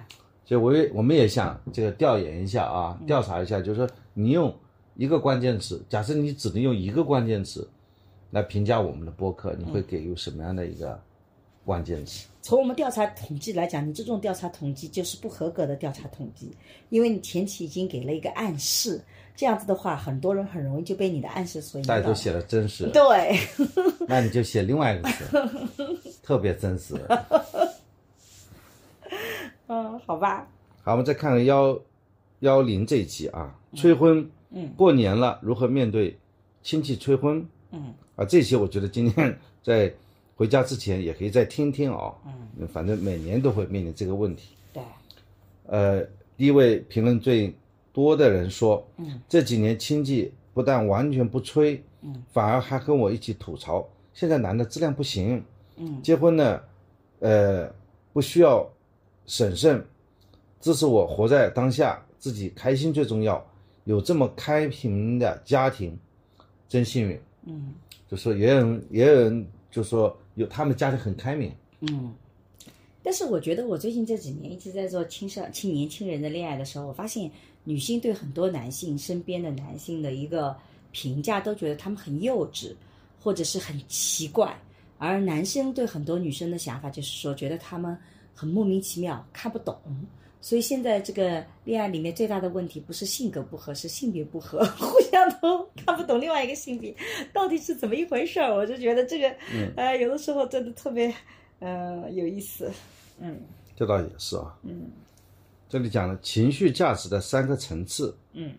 [0.44, 4.54] 所以我也我们也想这个调研一下啊，调查一下，就是说你用
[4.94, 7.66] 一个关键词，假设你只能用一个关键词
[8.30, 11.00] 来评价我们的播客，你会给予什么样的一个
[11.64, 12.26] 关键词？
[12.42, 16.54] 从我们调查统计来讲，你这种调查统计就是不合格的调查统计，
[16.90, 19.00] 因为你前期已经给了一个暗示，
[19.34, 22.14] 这样子的话，很多人很容易就被你的暗示所引导大家都。
[22.14, 23.34] 写了真实，对，
[24.06, 25.24] 那你就写另外一个词，
[26.22, 26.94] 特别真实。
[29.66, 30.46] 嗯，好吧，
[30.82, 31.78] 好，我们再看看幺
[32.40, 36.18] 幺零这一期啊，催婚，嗯，过年了，如何面对
[36.62, 37.46] 亲戚催婚？
[37.70, 39.92] 嗯，啊，这些我觉得今天在
[40.36, 42.12] 回家之前也可以再听听啊，
[42.58, 44.54] 嗯，反正每年都会面临这个问题。
[44.72, 44.82] 对，
[45.66, 46.02] 呃，
[46.36, 47.54] 第一位评论最
[47.92, 55.42] 多的人说，嗯，这几年亲戚不但完全不催，嗯，反而还跟我一起吐槽，现在男的质量不行，
[55.76, 56.60] 嗯，结婚呢，
[57.20, 57.72] 呃，
[58.12, 58.68] 不需要
[59.26, 59.84] 审慎，
[60.60, 63.44] 支持我活在当下，自己开心最重要，
[63.84, 65.96] 有这么开平的家庭，
[66.68, 67.74] 真幸运，嗯。
[68.06, 72.14] 就说也有人也有人就说有他们家庭很开明，嗯。
[73.02, 77.30] 但是我觉得我最近这几年一直在做青少青年轻人的恋爱的时候，我发现
[77.64, 80.56] 女性对很多男性身边的男性的一个
[80.92, 82.74] 评价都觉得他们很幼稚，
[83.20, 84.56] 或者是很奇怪，
[84.98, 87.94] 而男生对很多女生的想法就是说，觉得他们
[88.34, 89.76] 很莫名其妙，看不懂。
[90.40, 96.94] 所以现在这个恋爱里面最大的问题不是性格不合，是性别不合， 互相都看不懂另外一个性别
[97.32, 98.54] 到底是怎么一回事儿。
[98.54, 99.34] 我就觉得这个，
[99.76, 101.14] 呃，有的时候真的特别，
[101.60, 102.70] 呃，有意思。
[103.20, 103.40] 嗯
[103.74, 104.54] 这倒也是啊。
[104.64, 104.90] 嗯，
[105.68, 108.14] 这里讲了情绪价值的三个层次。
[108.34, 108.52] 嗯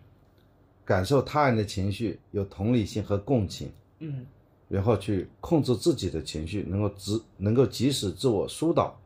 [0.84, 4.26] 感受他人的情绪，有同理心和共情，嗯
[4.68, 8.96] 然后去控制自己的情绪，能够及能够及时自我疏导。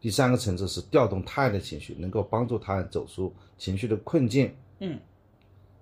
[0.00, 4.54] 第三个层次是调动他人的情绪，能够帮助他人走出情绪的困境。
[4.80, 4.98] 嗯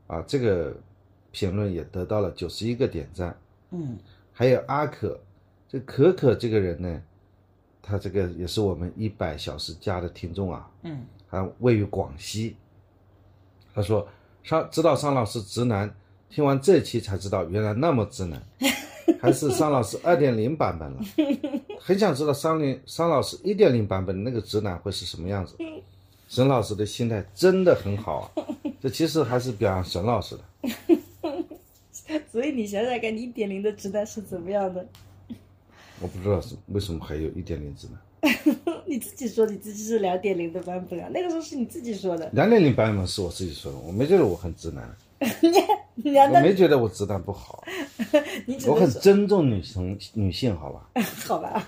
[0.07, 0.77] 啊，这个
[1.31, 3.37] 评论也得到了九十一个点赞。
[3.71, 3.99] 嗯
[4.33, 5.19] 还有阿可，
[5.69, 7.03] 这可可这个人呢，
[7.83, 10.71] 他这个也是我们一百小时加的听众啊。
[10.83, 12.57] 嗯他位于广西。
[13.75, 14.07] 他说
[14.45, 15.93] ：“商知道商老师直男，
[16.31, 18.41] 听完这期才知道原来那么直男，
[19.21, 21.01] 还是商老师二点零版本了。
[21.81, 25.55] 很想知道商林商老师一点零版本那个直男会是什么样子。
[26.29, 28.43] 沈老师的心态真的很好啊，
[28.81, 30.43] 这其实还是表扬沈老师的。
[32.33, 34.85] 所以你想想看，你一点零的直男是怎么样的？
[36.01, 37.99] 我不知道是为什么还有一点零直男。”
[38.87, 42.29] 你自己说你自己是两点零的版本啊，那个时候是你自己说的。
[42.33, 44.97] 两点零版本是我自己说的，我没觉得我很直男，
[46.35, 47.63] 我没觉得我子弹不好，
[48.67, 50.91] 我很尊重女生女性，好吧？
[51.27, 51.67] 好吧？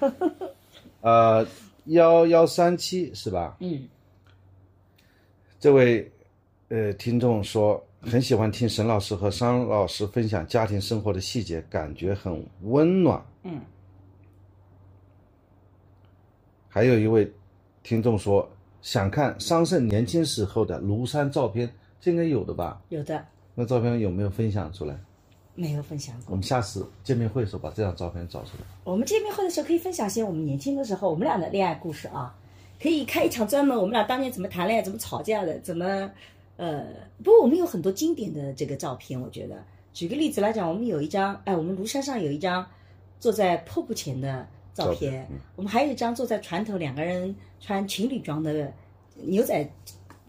[1.01, 1.47] 呃，
[1.87, 3.57] 幺幺三七是吧？
[3.61, 3.89] 嗯
[5.59, 6.09] 这位
[6.69, 13.25] 呃听众说很喜欢听沈老师和商老师分享家庭生活的细节，感觉很温暖。
[13.43, 13.61] 嗯
[16.69, 17.33] 还有一位
[17.83, 18.47] 听众说
[18.83, 22.81] 想看桑葚年轻时候的庐山照片，这应该有的吧？
[22.91, 23.25] 有的
[23.57, 24.97] 那照片有没有分享出来？
[25.55, 26.27] 没有分享过。
[26.29, 28.65] 我们下次见面会的时候把这张照片找出来。
[28.85, 32.37] 我们见面会的时候可以分享些我们年轻的时候我们俩的恋爱故事啊，
[32.79, 36.11] 可以开一场专门我们俩当年怎么谈恋爱、怎么吵架的，怎么
[36.59, 36.85] 呃，
[37.25, 39.65] 不过我们有很多经典的这个照片，我觉得
[39.95, 42.67] 举个例子来讲，我们有一张，哎，我们庐山上有一张
[43.19, 48.71] 坐在瀑布前的照片，照片嗯我们还有一张坐在船头两个人穿情侣装的
[49.15, 49.67] 牛仔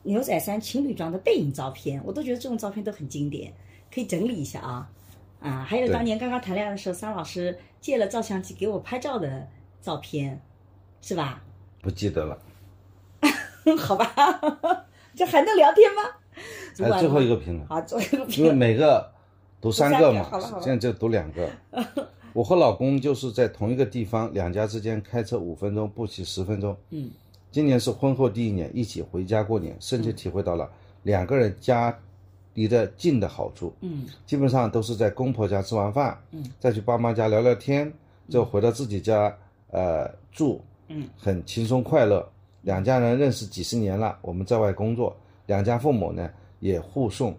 [0.08, 3.54] 牛仔衫情侣装的背影照片，我都觉得这种照片都很经典，
[3.94, 4.90] 可以整理一下啊。
[5.42, 9.48] 啊，还有当年刚刚谈恋爱的时候，桑老师借了照相机给我拍照的
[9.82, 10.42] 照片，
[11.02, 11.44] 是吧？
[11.82, 12.40] 不记得了。
[13.78, 14.08] 好吧，
[15.14, 16.02] 这还能聊天吗？
[16.80, 18.58] 还最后一个评论，好，最后一个因为评论。
[18.58, 19.12] 每个
[19.60, 20.30] 读三个嘛
[20.62, 21.50] 现在就读两个。
[22.34, 26.78] 我和老公就是在同一个地方，两家之间开车五分钟，步行十分钟。
[26.92, 27.12] 嗯，
[27.52, 30.70] 今年是婚后第一年，一起回家过年，深切体会到了
[31.04, 31.98] 两个人家
[32.54, 33.74] 离得近的好处。
[33.82, 34.06] 嗯。
[34.26, 37.92] 基本上都是在公婆家吃完饭，嗯，再去爸妈家聊聊天，
[38.30, 39.36] 就回到自己家，
[39.72, 42.28] 呃，住，嗯，很轻松快乐。
[42.62, 46.30] 两家人认识几十年了，我们在外工作，两家父母呢
[46.60, 47.34] 也互送，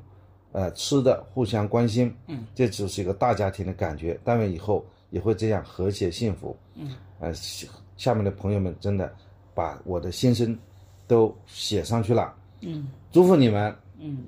[0.53, 4.19] 呃，吃的互相关心，嗯，这就是一个大家庭的感觉。
[4.25, 7.69] 但愿以后也会这样和谐幸福，嗯，呃，下
[7.99, 9.13] 下面的朋友们真的
[9.59, 10.57] 把我的心声
[11.09, 13.77] 都写上去了，嗯祝福你们。
[13.99, 14.19] 嗯，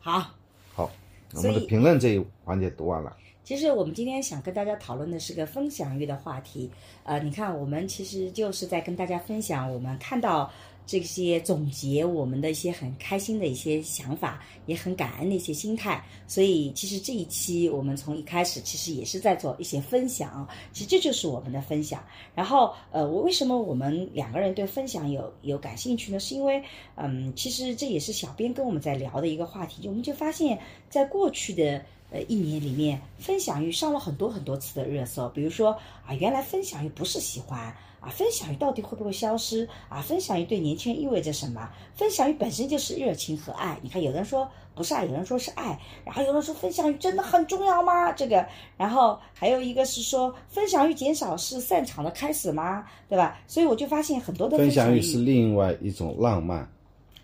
[0.00, 0.30] 好。
[0.72, 0.90] 好，
[1.34, 3.14] 我们的评论这一环节读完了。
[3.44, 6.70] 其实我们今天想跟大家讨论的是个分享欲的话题。
[7.02, 10.48] 呃，你看，我们其实就是在跟大家分享我们看到
[10.86, 16.04] 这些总结我们的一些很开心的一些想法，也很感恩的一些心态。
[16.28, 22.00] 所以，其实这一期我们从一开始其实也是在做一些分享，其实这就是我们的分享。
[22.36, 26.20] 然后，呃，我为什么我们两个人对分享有有感兴趣呢？
[26.20, 26.62] 是因为，
[26.94, 30.56] 嗯，其实这也是小编跟我们在聊的一个话题，我们就发现，
[30.88, 31.84] 在过去的。
[32.12, 35.28] 呃，一年里面，分享欲上了很多很多次的热搜。
[35.30, 35.72] 比如说
[36.06, 37.58] 啊，原来分享欲不是喜欢
[38.00, 40.02] 啊，分享欲到底会不会消失啊？
[40.02, 41.70] 分享欲对年轻人意味着什么？
[41.94, 43.78] 分享欲本身就是热情和爱。
[43.80, 48.12] 你看，有人说不是爱，有人说是爱，然后有人说分享欲真的很重要吗？
[48.12, 48.46] 这个，
[48.76, 52.84] 然后还有一个是说分享欲减少是散场的开始吗？
[53.08, 53.40] 对吧？
[53.46, 56.68] 所以我就发现很多的分享享欲是另外一种浪漫，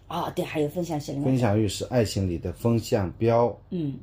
[0.07, 3.99] 啊、对，还有分享是分享欲是爱情里的风向标，嗯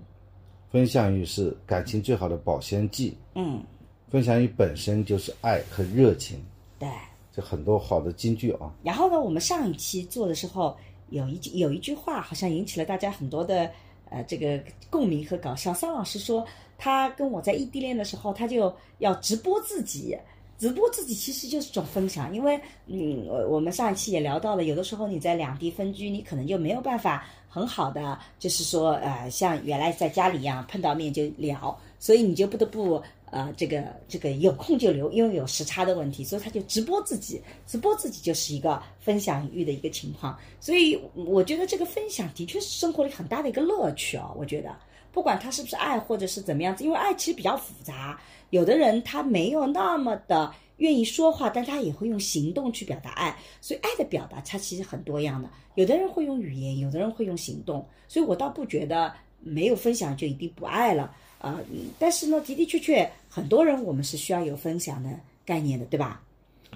[0.71, 3.63] 分享欲是感情最好的保鲜剂，嗯，
[4.09, 6.37] 分享欲本身就是爱和热情，
[6.77, 6.87] 对。
[7.31, 8.73] 这很多好的金句啊。
[8.81, 10.73] 然后呢，我们上一期做的时候，
[11.09, 13.69] 有一句有一句话好像引起了大家很多的
[14.09, 14.57] 呃这个
[14.89, 15.73] 共鸣和搞笑。
[15.73, 16.45] 桑老师说，
[16.77, 20.17] 他跟我在异地恋的时候，他就要直播自己
[20.57, 44.75] 直播自己其实就是种分享，因为嗯，我我们上一期也聊到了，有的时候你在两地分居，你可能就没有办法很好的，就是说呃，像原来在家里一样碰到面就聊，所以你就不得不呃，这个这个有空就留，因为有时差的问题，所以他就直播自己，直播自己就是一个分享欲的一个情况，所以我觉得这个分享的确是生活里很大的一个乐趣哦，我觉得。
[45.13, 48.19] 不管他是不是爱，或者是怎么样子，因为爱其实比较复杂。
[48.49, 53.37] 有的人他没有那么的愿意说话，但他也会用行动去表达爱。
[53.61, 55.49] 所以爱的表达它其实很多样的。
[55.75, 57.85] 有的人会用语言，有的人会用行动。
[58.07, 61.59] 所以我倒不觉得没有分享就一定不爱了啊。
[61.99, 65.09] 但是呢，的的确确，很多人我们是需要有分享的
[65.45, 66.23] 概念的，对吧？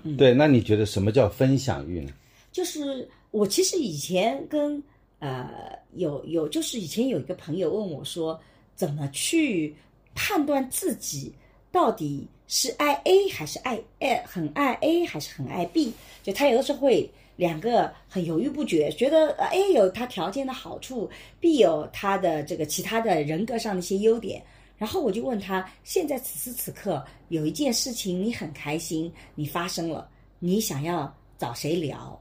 [0.03, 0.33] 嗯，对。
[0.33, 2.11] 那你觉得什么叫分享欲呢？
[2.51, 4.81] 就是我其实以前跟。
[5.21, 8.39] 呃，有有，就是以前有一个朋友问我说，
[8.73, 9.75] 怎么去
[10.15, 11.33] 判断自己
[11.73, 15.93] 到底是爱 A 还是爱爱很爱 A 还是很爱 B？
[16.21, 21.09] 就他有的时候会两个很犹豫不决，觉得 A 有他条件的好处
[21.39, 24.43] ，B 有他的这个其他的人格上的一些优点。
[24.77, 30.09] 然后我就问他，现在此时此刻有一件事情你很开心，你发生了，
[30.39, 32.19] 你想要找谁聊？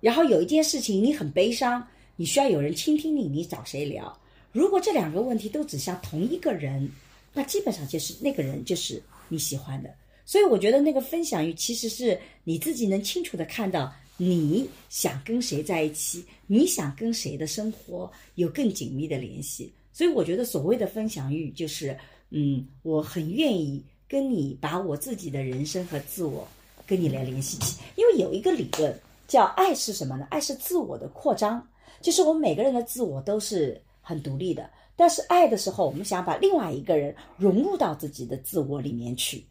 [0.00, 1.86] 然后有一件事情你很悲伤。
[2.20, 4.12] 你需要有人倾听你，你找谁聊？
[4.50, 6.90] 如果这两个问题都指向同一个人，
[7.32, 9.94] 那基本上就是那个人就是你喜欢的。
[10.24, 19.72] 所以我觉得那个分享欲其实是你自己能清楚的看到你想跟谁在一起，你想跟谁的生活有更紧密的联系。
[19.92, 21.96] 所以我觉得所谓的分享欲就是，
[22.30, 26.46] 嗯，我很愿意跟你把我自己的人生和自我
[26.86, 28.94] 跟你来联系起，因为有一个理论
[29.26, 30.26] 叫爱是什么呢？
[30.30, 31.66] 爱是自我的扩张。
[32.00, 39.46] 就是我们每个人的自我都是很独立的，但是爱的时候，我们想把另外一个人融入到自己的自我里面去，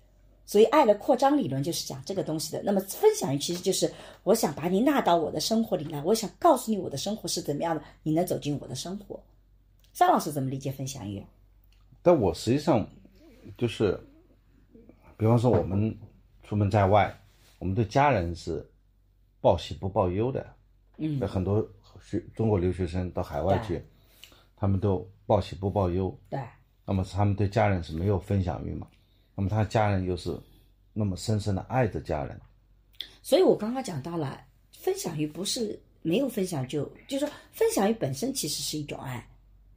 [0.45, 2.61] 所以爱的扩张理论就是讲这个东西的。
[2.63, 3.89] 那么分享欲其实就是
[4.23, 9.17] 我想把你纳到我的生活里来，我想告诉你我的生活是怎么样的，你能走进我的生活。
[9.93, 11.23] 张老师怎么理解分享欲？
[12.01, 12.85] 但我实际上
[13.57, 13.97] 就是，
[15.15, 15.97] 比方说我们
[16.43, 17.17] 出门在外，
[17.57, 18.69] 我们对家人是
[19.39, 20.45] 报喜不报忧的，
[20.97, 21.65] 嗯，很多。
[21.99, 23.83] 学中国留学生到海外去，
[24.57, 26.13] 他们都报喜不报忧。
[26.29, 26.39] 对。
[26.83, 28.87] 那么他们对家人是没有分享欲嘛？
[29.35, 30.37] 那么他家人又是
[30.93, 32.39] 那么深深的爱着家人。
[33.21, 34.41] 所以我刚刚讲到了，
[34.71, 39.27] 分享欲不是没有分享就，就是说分享欲本身其实是一种爱，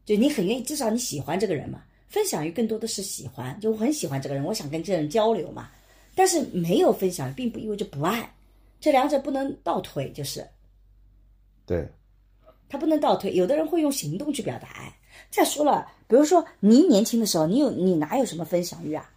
[0.04, 1.82] 就你很愿意，至少你喜欢这个人嘛。
[2.08, 5.70] 分享欲更多的是喜欢，就我很喜欢这个人，我想跟这个人交流嘛。
[6.14, 8.32] 但是没有分享，并不意味着不爱，
[8.80, 10.46] 这两者不能倒推，就是。
[11.66, 11.88] 对。
[12.70, 14.96] 他不能倒退，有的人会用行动去表达爱。
[15.28, 19.11] 再说了，比如说你年轻的时候，你有你哪有什么分享欲啊？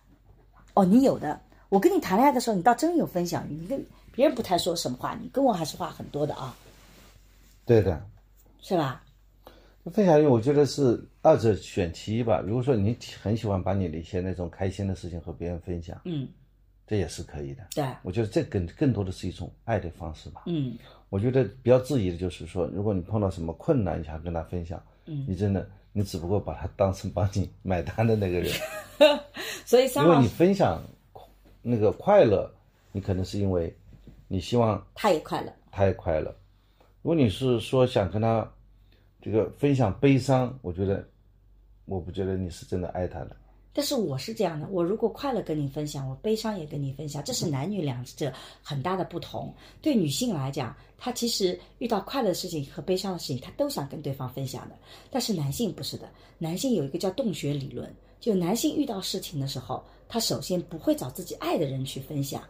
[0.74, 1.40] 哦，你有的。
[1.70, 3.54] 我跟你谈恋爱的时候，你倒真有分享欲。
[3.54, 6.56] 你跟别人不太说什么话，你跟我还是话很多的啊。
[7.66, 8.04] 对的，
[8.62, 9.04] 是吧？
[9.92, 12.44] 分享欲，我觉得是二者选其一吧。
[12.46, 16.28] 如果说你很喜欢把你的一些那种开心的事情和别人分享，嗯，
[16.88, 17.68] 这也是可以的。
[17.76, 20.44] 对，我觉得这更更多的是一种爱的方式吧。
[20.48, 20.78] 嗯。
[21.14, 28.52] 我觉得比较质疑的就是说，如果你碰到什么困难，你想跟他分享，嗯，你真的，你只不过把他当成帮你买单的那个人。
[29.64, 30.84] 所以，因为你分享
[31.62, 32.52] 那个快乐，
[32.92, 33.72] 你可能是因为
[34.28, 36.36] 你希望他也快乐，他也快乐。
[37.04, 38.52] 如果你是说想跟他
[39.22, 41.08] 这个分享悲伤，我觉得
[41.86, 43.38] 我不觉得你是真的爱他的。
[43.74, 48.32] 但是我是这样的，我如果快乐跟你分享，我悲伤也跟你分享，这是男女两者
[48.62, 49.52] 很大的不同。
[49.82, 54.76] 对女性来讲，她其实遇到快乐的事情和悲伤的事情，她都想跟对方分享的。
[55.10, 56.08] 但是男性不是的，
[56.38, 62.44] 男性有一个叫洞穴理论，就男性遇到事情的时候，他首先不会找自己爱的人去分享。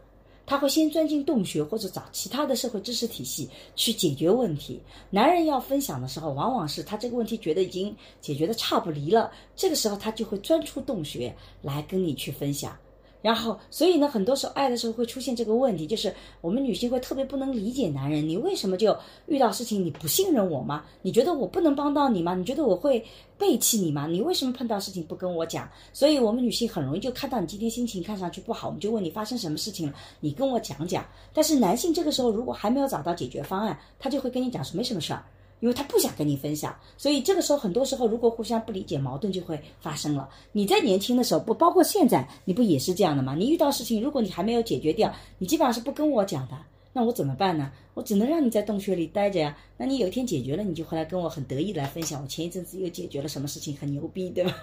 [0.45, 4.81] 他会先钻进洞穴，或者找其他的社会知识体系去解决问题。
[5.09, 12.77] 男人要分享的时候，往往是他这个问题觉得已经解决的差不离了，这个时候他就会钻出洞穴来跟你去分享。
[13.23, 18.95] 然后，所以呢，很多时候爱的时候会出现这个问题，就是我们女性会特别不能理解男人，你为什么就
[19.27, 20.83] 遇到事情你不信任我吗？
[21.01, 22.35] 你觉得我不能帮到你吗？
[22.35, 23.01] 你觉得我会
[23.37, 24.07] 背弃你吗？
[24.07, 25.69] 你为什么碰到事情不跟我讲？
[25.93, 31.05] 所以我们女性很容易就看到你今天心情看上去不好，我们就问你发生什么事情了，你跟我讲讲。
[31.33, 35.23] 但是男性这个时候如果还没有找到解决方案，他就会跟你讲说没什么事儿。
[35.63, 40.27] 因为他不想跟你分享，所以这个时候很多时候，如果互相不理解，矛盾就会发生了。
[40.51, 43.33] 你在年轻的时候，不包括现在，你不也是这样的吗？
[43.33, 46.57] 你遇到事情，如果你还没有解决掉，你基本上是不跟我讲的，
[46.93, 47.71] 那我怎么办呢？
[47.95, 49.57] 我只能让你在洞穴里待着呀。
[49.77, 54.53] 那你有一天解决了，你就回来跟我很得意来分享，我前一阵子又解决了什么事情，很牛逼，对吧？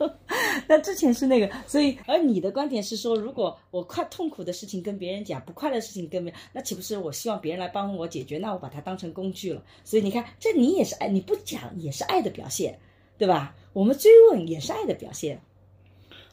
[0.68, 8.36] 那之前是那个，所以而你的观点是说，如果我快痛苦的事情跟别人讲，不快乐的事情跟别人，那岂不是我希望别人来帮我解决？
[8.38, 9.64] 那我把它当成工具了。
[9.82, 12.78] 所以你看，这你也是爱，你不讲也是爱的表现，
[13.16, 13.54] 对吧？
[13.72, 15.40] 我们追问也是爱的表现。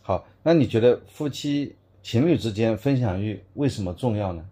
[0.02, 1.74] 好，那你觉得夫妻
[2.04, 4.46] 情侣之间分享欲为什么重要呢？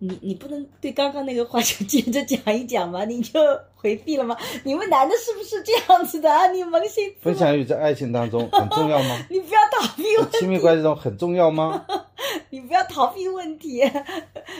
[0.00, 3.04] 你你不能对刚刚那个话就接着讲一讲吗？
[3.04, 3.40] 你就
[3.74, 4.36] 回避了吗？
[4.62, 6.46] 你们男的是不是这样子的啊？
[6.52, 9.18] 你扪心自分享欲在爱情当中很重要吗？
[9.28, 11.84] 你不要逃避问亲密关系中很重要吗？
[12.50, 13.82] 你不要逃避问题，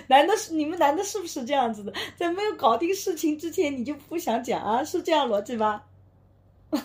[0.09, 1.93] 男的是你们男的是不是这样子的？
[2.17, 4.83] 在没有搞定事情之前，你就不想讲啊？
[4.83, 5.83] 是这样逻辑吗？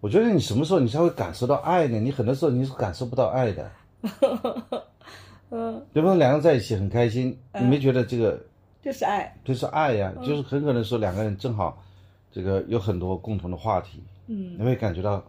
[0.00, 1.98] 我觉得你什么时候你才会感受到爱呢？
[1.98, 3.70] 你很多时候你是感受不到爱的。
[5.50, 8.40] 嗯，比方说两个人在一起很开心，你没觉得这个
[8.82, 9.32] 就是爱。
[9.44, 10.12] 就是爱呀？
[10.24, 11.82] 就是很可能说两个人正好
[12.32, 15.24] 这个有很多共同的话题，嗯你会感觉到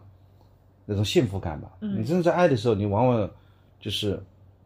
[0.84, 1.70] 那种幸福感吧？
[1.80, 3.30] 你真正在爱的时候，你往往
[3.80, 4.20] 就是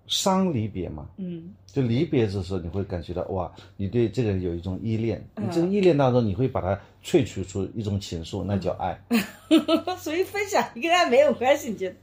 [0.07, 1.07] 伤离别嘛。
[1.16, 8.98] 嗯就离别的时候，你会感觉到哇，你对这个人有一种依恋，嗯你这个依恋当中，你会把它萃取出一种情愫，那叫爱。
[9.98, 11.96] 所以分享跟爱没有关系，你觉得？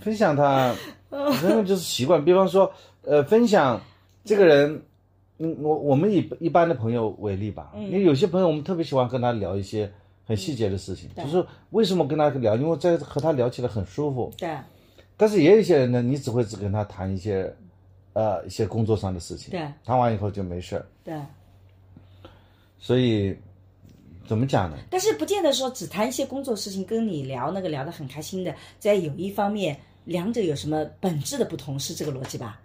[0.00, 0.74] 分享它，
[1.42, 2.24] 人们就是习惯。
[2.24, 3.80] 比方说，呃，分享
[4.24, 4.82] 这个人，
[5.38, 9.90] 嗯，我我们以一般的朋友为例吧，因为有些朋友我们特别喜欢跟他聊一些
[10.26, 14.32] 很细节的事情，就是为什么跟他聊，因为在和他聊起来很舒服。
[14.36, 14.56] 对
[15.16, 17.54] 但是也有一些人呢，你只会只跟他谈一些，
[18.14, 20.84] 呃，一些工作上的事情，对谈完以后就没事儿。
[21.04, 21.14] 对，
[22.80, 23.36] 所以
[24.26, 24.76] 怎么讲呢？
[24.90, 32.60] 但是不见得说只谈一些工作事情，跟你聊那个聊得很开心的，在有一方面两者有什么本质的不同，是这个逻辑吧？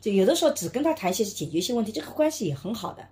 [0.00, 3.02] 就有的时候只跟他谈一些解决一些问题，这个关系也很好的，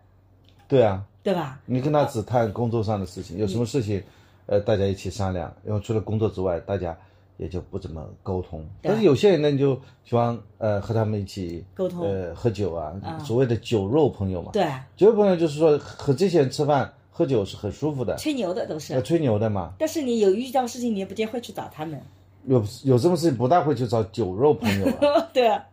[0.69, 1.61] 对啊，对吧？
[1.67, 4.01] 你跟他只谈工作上的事情，有什么事情，
[4.47, 5.53] 呃，大家一起商量。
[5.65, 6.97] 然后除了工作之外，大家
[7.39, 8.65] 也就不怎么沟通。
[8.81, 9.75] 但是有些人呢，你就
[10.05, 14.53] 喜欢呃和他们一起沟通呃喝酒啊，所谓的酒肉朋友嘛。
[14.53, 14.65] 对，
[14.97, 19.03] 酒肉朋友就是说和这些人吃饭喝酒是很舒服的，吹牛的都要是。
[19.03, 19.73] 吹牛的嘛。
[19.77, 22.01] 但是你有遇到事情，你也不见会去找他们。
[22.47, 25.29] 有有这种事情不大会去找酒肉朋友啊？
[25.35, 25.67] 对啊，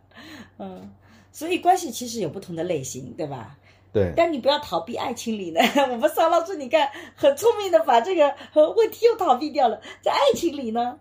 [0.58, 0.90] 嗯，
[1.32, 3.56] 所以关系其实有不同的类型，对吧？
[3.92, 5.60] 对，但你不要逃避爱情里呢。
[5.90, 9.80] 我们沙老师，你看很聪明的把这个呃问题又逃避掉了。
[10.02, 10.98] 在爱情里呢，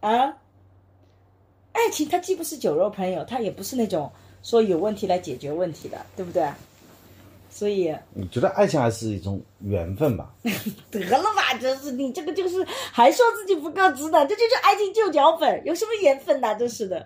[0.00, 0.36] 啊，
[1.72, 4.12] 爱情它既不是酒肉朋友，它也不是那种
[4.42, 6.46] 说有问题来解决问题的，对不对？
[7.58, 10.32] 所以你觉得爱情还是一种缘分吧？
[10.92, 17.04] 得了吧，真是你这个就是还说自己不够直的，这就是爱情旧脚本，有什么缘分呐、真是的。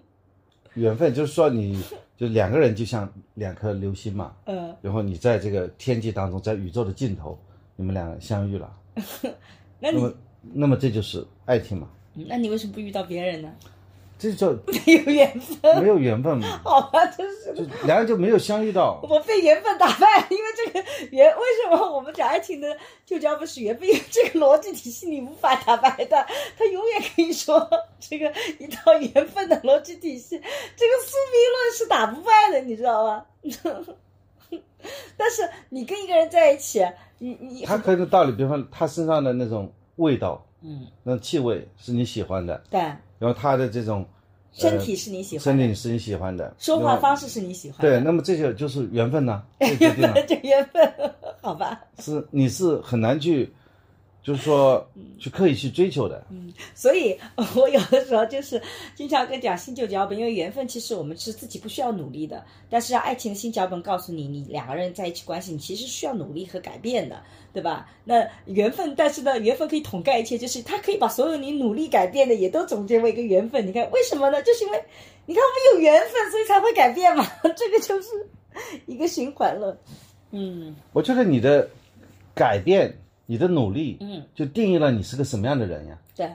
[0.72, 1.84] 缘分就是说你，
[2.16, 7.38] 就两个人就像两颗流星嘛， 嗯，然后你在这个天际当中，在宇宙的尽头，
[7.76, 8.72] 你们俩相遇了，
[9.78, 10.14] 那你那么
[10.54, 13.52] 那么这就是爱情嘛，那你为什么不遇到别人呢？
[14.18, 14.48] 这叫
[14.86, 17.66] 没有缘分，没有缘分嘛，好吧，真是的。
[17.66, 19.00] 就两人就没有相遇到。
[19.02, 23.86] 我被缘分打败，因为这个缘，为什么我们讲爱情的就叫不是缘分？
[23.86, 27.68] 因为这个逻辑体系你无法打败的，他永远可以说
[28.00, 33.24] 这个一套缘分的逻辑体系，这个宿命论是打不败的，你知道吗？
[35.16, 36.86] 但是你跟一个人在一起，
[37.18, 42.80] 你你他可能道理，比方他身上的那种味道，嗯，那气味是你喜欢的，对，
[43.24, 44.04] 然后他的这种
[44.52, 50.12] 身体是你喜欢的，身体是你喜欢的，说话方式是你喜欢的对，那么这就就是缘分呢，这决定了。
[50.28, 50.86] 这缘分，
[51.40, 51.80] 好吧。
[52.00, 53.50] 是你是很难去，
[54.24, 54.84] 就是说
[55.20, 56.24] 去刻意去追求的。
[56.30, 57.16] 嗯所以，
[57.56, 58.60] 我有的时候就是
[58.94, 67.20] 经常跟讲新旧脚本，因为缘分其实我们是自己不需要努力的，但是爱情的新脚本告诉你，你两个人在一起关系，你其实需要努力和改变的，
[67.52, 67.88] 对吧？
[68.04, 73.66] 那缘分，但是呢，缘分可以统盖一切，就是它可以把所有你努力改变的也都总结为一个缘分。
[73.66, 74.42] 你看为什么呢？
[74.42, 74.82] 就是因为
[75.26, 78.08] 你看我们有缘分，所以才会改变嘛， 这个就是
[78.86, 79.76] 一个循环了。
[80.30, 81.68] 嗯我觉得你的
[82.34, 82.96] 改变，
[83.26, 85.98] 你的努力，嗯，就定义了你是个什么样的人呀。
[86.14, 86.30] 对，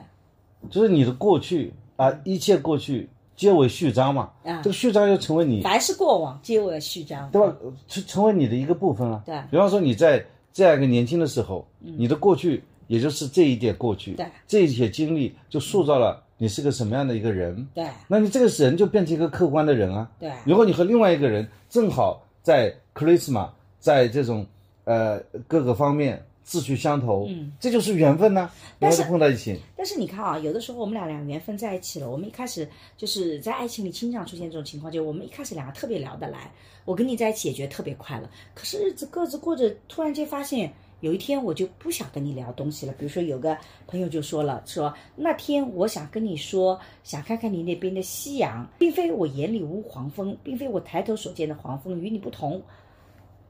[0.70, 4.30] 就是你的过去啊，一切过去皆为序章嘛。
[4.44, 7.56] 啊这个序章就成为你，凡是过往皆为序章，对吧？
[7.88, 9.22] 成成为你的一个部分了。
[9.24, 17.66] 对比方说你在这样一个年轻的时候，你的过去也就是这一点过去，对这一些经历就塑造了你是个什么样的一个人。
[17.72, 20.10] 对那你这个人就变成一个客观的人啊。
[20.18, 24.44] 对如果你和另外一个人正好在 charisma，在这种
[24.84, 36.52] 呃各个方面志趣相投，嗯，这就是缘分呐、然后就碰到一起，但是你看啊，有的时候我们俩两个缘分在一起了，我们一开始就是在爱情里经常出现这种情况，就我们一开始两个特别聊得来，
[36.84, 40.72] 我跟你在一起也觉得特别快乐，可是日子各自过着，突然间发现。
[41.00, 52.62] 有一天我就不想跟你聊东西了，比如说有个朋友就说了，说那天我想跟你说，想看看你那边的夕阳，并非我眼里无黄蜂，并非我抬头所见的黄蜂与你不同，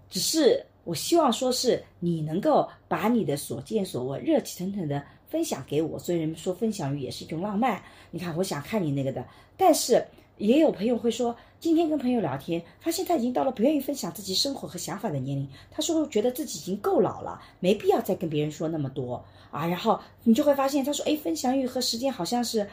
[0.08, 7.82] 只是我希望说是你能够把你的所见所闻热气腾腾的分享给我，所以人们说分享欲也是一种浪漫。
[8.10, 9.24] 你看，我想看你那个的，
[9.56, 10.04] 但是
[10.38, 19.66] 也有朋友会说，今天跟朋友聊天，发现他已经到了不愿意分享自己生活和想法的年龄，他说觉得自己已经够老了，没必要再跟别人说那么多啊。
[19.66, 22.68] 然后你就会发现，他说，哎，分享欲和时间好像是。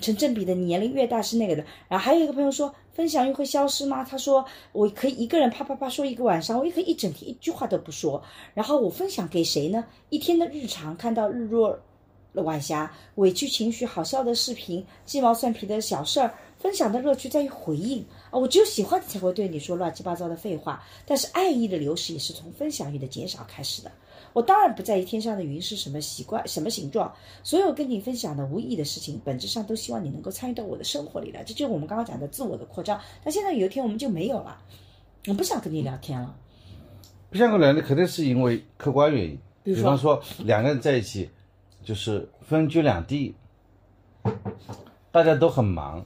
[0.00, 1.64] 成正比的，年龄越大是那个的。
[1.88, 4.04] 然后还有一个朋友说，分享欲会消失吗？
[4.04, 8.22] 他说，我可以一个人啪啪啪说一个晚上，我也可以一整天一句话都不说。
[8.54, 9.84] 然后我分享给谁呢？
[10.10, 11.76] 一天的日常，看到日落
[12.34, 18.38] 晚霞，委屈情绪，好笑的视频，鸡毛蒜皮的小事儿，分享的乐趣在于回应啊！
[18.38, 20.80] 我只有喜欢的才会对你说乱七八糟的废话。
[21.04, 23.90] 但是爱意的流失也是从分享欲的减少开始的。
[24.32, 27.12] 我当然不在意天上的云是什么习惯、什么形状，
[27.42, 31.42] 所有跟你分享的无意义的事情，本质上都希望你能够参与到我的生活里来。
[31.44, 33.00] 这就是我们刚刚讲的自我的扩张。
[33.24, 34.60] 但现在有一天我们就没有了，
[35.26, 36.36] 我不想跟你聊天了。
[37.30, 41.30] 不想跟你聊天，肯定是因为客观原因，比如方说两个人在一起，
[41.84, 43.34] 就是分居两地，
[45.12, 46.04] 大家都很忙，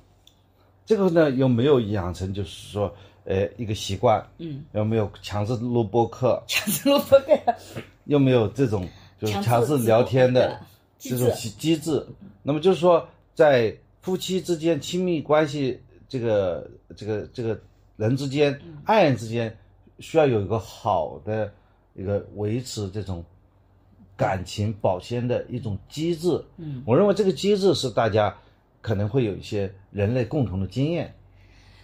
[0.84, 2.94] 这个呢又没有养成，就是说，
[3.24, 7.54] 呃，一个习惯，嗯，又没有强制录播课，强制录播课，
[8.06, 8.88] 又没有这种
[9.20, 10.60] 就是强制聊天的
[10.98, 12.06] 这种机机制。
[12.42, 17.58] 那么就是说，在夫妻之间亲密关系这个这个这个
[17.96, 19.56] 人之间，爱人之间，
[19.98, 21.52] 需要有一个好的
[21.94, 23.24] 一个维持这种
[24.16, 26.44] 感情保鲜的一种机制。
[26.58, 28.36] 嗯，我认为这个机制是大家
[28.82, 31.14] 可能会有一些人类共同的经验。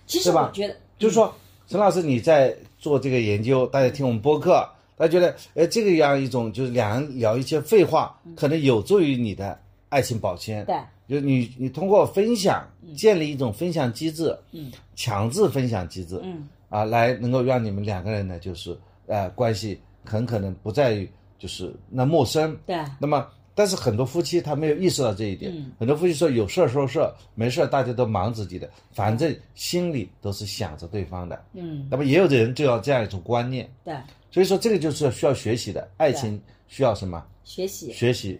[0.06, 1.34] 其实吧我觉得，就是说，
[1.66, 4.68] 陈老师你在做这个研究，大家听我们播客，
[5.00, 10.62] 大家觉得，哎，这个样一种就是两人聊一些废话，可能有助于你的爱情保鲜。
[10.66, 10.76] 对，
[11.08, 25.50] 就是你你通过分享建立一种分享机制，嗯，强制分享机制，嗯，啊，来能够让你们两个人呢，就是呃关系很可能不在于就是那陌生，对，那么，但是很多夫妻他没有意识到这一点。
[25.56, 25.72] 嗯。
[25.78, 31.42] 很多夫妻说有事儿说事儿，没事儿大家都忙自己的，反正心里都是想着对方的。
[31.54, 33.94] 嗯，那么也有的人就要这样一种观念，对，
[34.30, 35.88] 所以说这个就是需要学习的。
[35.96, 37.24] 爱情需要什么？
[37.44, 38.38] 学习，学习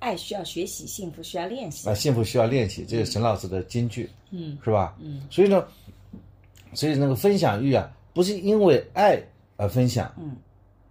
[0.00, 1.94] 爱需要学习，幸福需要练习啊，。
[1.94, 4.96] 幸福需要练习，这是沈老师的金句，嗯，是吧？
[5.00, 5.64] 嗯，所以呢，
[6.74, 9.22] 所以那个分享欲啊，不是因为爱
[9.56, 10.36] 而分享，嗯，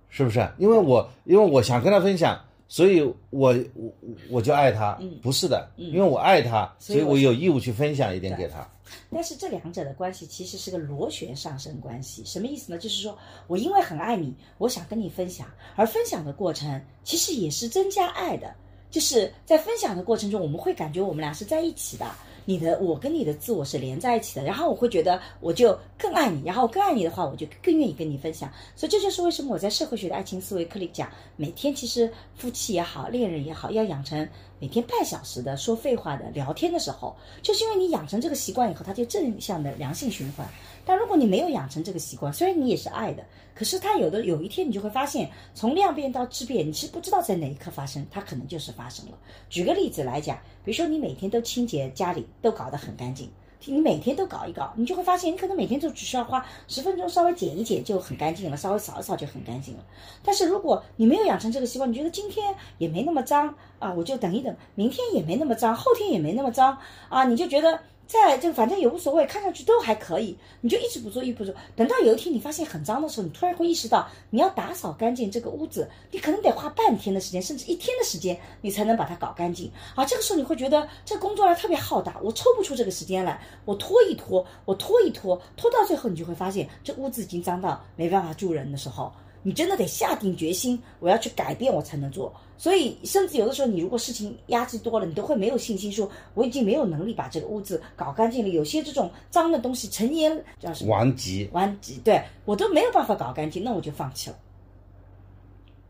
[0.08, 0.50] 是不是？
[0.58, 3.94] 因为我因为我想跟他分享，所以我我
[4.30, 8.66] 我就爱他，嗯不是的，因为我爱他，所以我所以我有义务去分享一点给他。
[9.12, 12.78] 但是这两者的关系其实是个螺旋上升关系，什么意思呢？
[12.78, 13.18] 就是说
[13.48, 18.54] 我因为很爱你，我想跟你分享，而分享的过程其实也是增加爱的，
[18.90, 22.06] 就是在分享的过程中，我们会感觉我们俩是在一起的。
[22.46, 28.52] 你的我跟你的自我是连在一起的，然后我会觉得我就更爱你，然后更爱你的话，我就更愿意跟你分享。
[28.76, 34.28] 所以这就是为什么我在社会学的爱情思维课里讲，每天其实夫妻也好，恋人也好，要养成
[34.60, 40.48] 每天半小时的说废话的聊天的时候，就是因为你养成这个习惯以后，它就正向的良性循环。
[40.86, 43.24] 但如果你没有养成这个习惯，虽然你也是爱的，
[43.54, 49.18] 可是它有的有一天你就会发现，从量变到质变，你其实不知道在哪一刻发生，它可能就是发生了。
[49.50, 53.30] 举个例子来讲，比如说你每天都清洁家里，都搞得很干净。
[53.66, 59.86] 你每天都搞一搞，你就会发现，你可能每天就只需要花十分钟稍微剪一剪就很干净了，稍微扫一扫就很干净了。
[60.24, 66.76] 但是如果你没有养成这个习惯，你觉得今天也没那么脏啊，我就等一等，明天也没那么脏，后天也没那么脏
[67.08, 67.80] 啊，你就觉得
[68.12, 71.56] 在这个反正也无所谓，看上去都还可以，你就一直不做，一直不做。
[71.78, 80.04] 等到有一天你发现很脏的时候，你突然会意识到你要打扫干净这个屋子，你可能得花半天的时间，甚至一天的时间，你才能把它搞干净啊。
[80.04, 89.14] 这个时候你会觉得这工作量特别浩大，我抽不出这个时间来，我拖一拖，我拖一拖，拖到最后你就会发现这屋子已经脏到没办法住人的时候。
[89.44, 92.34] 你真的得下定决心，我要去改变，我才能做。
[92.58, 98.50] 所以，甚至有的时候，你如果事情压制多了，你都会没有信心，说我已经没有能力把这个屋子搞干净了。
[98.50, 100.92] 有些这种脏的东西成年叫什么？
[100.92, 104.36] 顽疾，顽疾，对我都没有办法搞干净，那我就放弃了，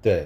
[0.01, 0.25] 对，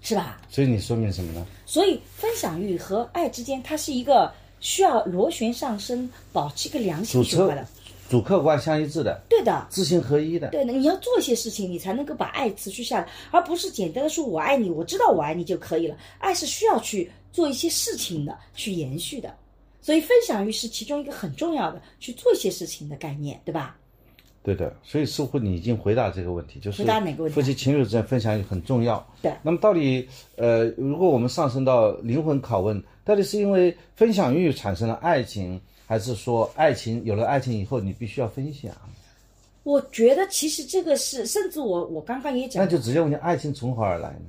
[0.00, 0.40] 是吧？
[0.48, 1.44] 所以你说明什么呢？
[1.66, 7.66] 所以，分享欲和爱之间，它是一个需要螺旋上升，保持一个良性循环的。
[8.08, 10.48] 主客观相一致的，对的，知行合一的。
[10.50, 15.96] 对的，你要做一些事情，你才能够把爱持续下来，而不是简单的说我爱你，我知道我爱你就可以了。
[16.18, 19.34] 爱是需要去做一些事情的，去延续的。
[19.80, 23.76] 所以分享欲是其中一个很重要的去做一些事情的概念，对吧？
[24.42, 29.02] 对的，所以似乎你已经回答这个问题，就是回答哪个问题夫妻情侣之间分享欲很重要。
[29.22, 38.72] 对那么到底呃，如果我们上升到灵魂拷问，到底是因为分享欲产生了爱情，还是说爱情有了爱情以后你必须要分享？
[39.62, 44.26] 我觉得其实这个是，甚至我我刚刚也讲那，就直接问你，爱情从何而来呢？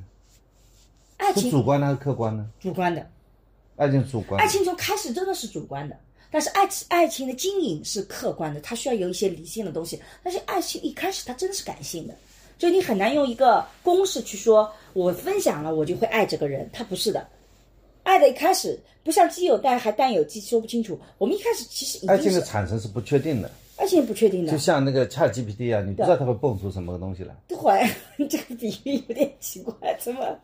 [1.17, 2.49] 爱情主观的还是客观呢？
[2.59, 3.05] 主观的，
[3.75, 5.97] 爱情主观爱情从开始真的是主观的，
[6.31, 10.01] 但是爱情爱情的经营是客观的，它需要有一些理性的东西。
[10.23, 12.15] 但是爱情一开始它真的是感性的，
[12.57, 17.27] 就你很难用一个公式去说，我分享了我就会爱这个人，它不是的。
[18.05, 20.97] 爱的一开始不像基友带还带有基，说不清楚。
[21.17, 27.81] 我们一开始其实爱情的产生是不确定的，爱情不确定的就，像那个 Chat GPT 啊，你不知道它会蹦出什么东西来，对 会
[28.29, 30.39] 这个比喻有点奇怪，怎么？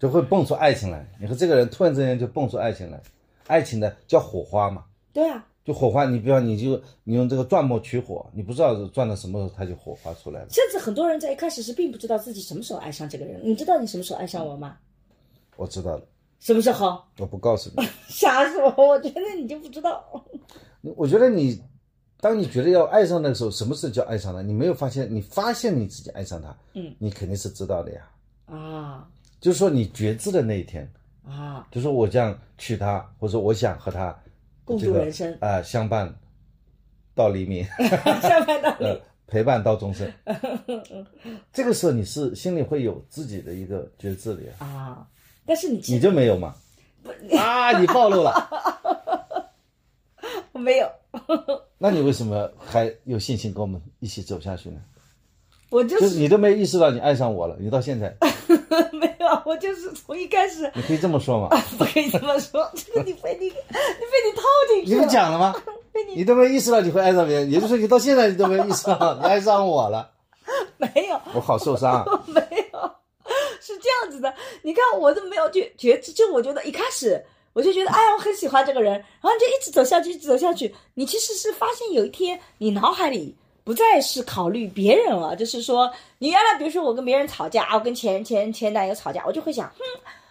[0.00, 1.06] 就会蹦出爱情来。
[1.20, 2.98] 你和这个人突然之间就蹦出爱情来，
[3.46, 4.82] 爱情的叫火花嘛。
[5.12, 10.48] 对啊，就火花，你比方你就你用这个钻木取火，你不知道钻到什么时候它就火花出来了。
[10.50, 13.40] 甚至很多人在一开始是并不知道自己什么时候爱上这个人。
[13.44, 14.78] 你知道你什么时候爱上我吗？
[15.56, 16.02] 我知道了，
[16.38, 17.08] 什么是好？
[17.18, 17.86] 我不告诉你。
[18.08, 18.72] 瞎说！
[18.76, 20.04] 我觉得你就不知道。
[20.82, 21.60] 我觉得你，
[22.20, 24.42] 当你觉得要爱上的时候，什么事叫爱上他？
[24.42, 28.08] 你没有发现，你发现你自己爱上他，嗯，你肯定是知道的呀。
[28.46, 29.08] 啊
[29.40, 30.88] 就是说你觉知的那一天，
[31.24, 34.16] 啊，就是我这样娶她，或者说我想和她
[34.64, 36.12] 共度人生，啊、相伴
[37.14, 37.64] 到黎明，
[38.22, 40.12] 下班道理呃，陪伴到终身。
[41.52, 45.06] 这个时候你是心里会有自己的一个觉知的呀，啊。
[45.46, 46.54] 但是你你就没有吗？
[47.38, 48.32] 啊，你暴露了。
[50.52, 50.90] 我没有，
[51.78, 54.80] 那你为什么还有信心跟我们一起走下去呢？
[55.70, 58.14] 我就就是是你都没意识到你爱上我了，你到现在，
[58.92, 61.48] 没有，我就是从一开始你可以这么说吗？
[61.76, 63.56] 不可以这么说，这个你被你你非
[64.24, 65.06] 你套进去你不。
[65.10, 65.54] 讲了吗？
[66.14, 70.10] 你都没意识到你会爱上别人，也就是说你到现在你都没有意识到你爱上我了，
[70.76, 72.04] 没有，我好受伤
[74.62, 77.22] 你看，我都没有觉觉，就我觉得一开始
[77.52, 80.74] 我就觉得，哎呀，我很喜欢这个人，然后你就一直走下去，一直走下去。
[80.94, 89.84] 你其实是发现有一天，你脑海里不再是考虑别人了，就是说，你原来比如说我跟别人吵架啊，我跟前前前男友吵架，我就会想，哼。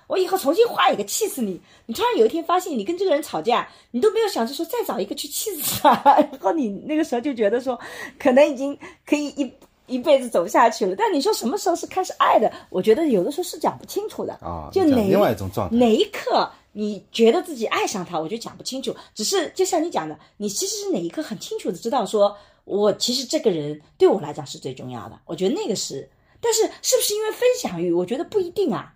[0.08, 1.60] 我以后重新换一个气死你！
[1.88, 5.89] 你突然有一天发现你跟这个人吵架，你都没有想着说再找一个去气死他，
[6.32, 7.80] 然后你那个时候就觉得说，
[8.20, 9.52] 可能已经可以一
[9.88, 10.96] 一辈子走下去了。
[10.96, 12.52] 但你说什么时候是开始爱的？
[12.70, 18.94] 我觉得有的时候是讲不清楚的啊就哪另外一种状态哪一刻你觉得自己爱上他，我就讲不清楚。
[19.14, 25.20] 只是就像你讲的，你其实是哪一刻很清楚的知道说，我其实这个人对我来讲是最重要的。
[25.26, 26.10] 我觉得那个是，
[26.42, 27.94] 但是是不是因为分享欲？
[27.94, 28.94] 我觉得不一定啊。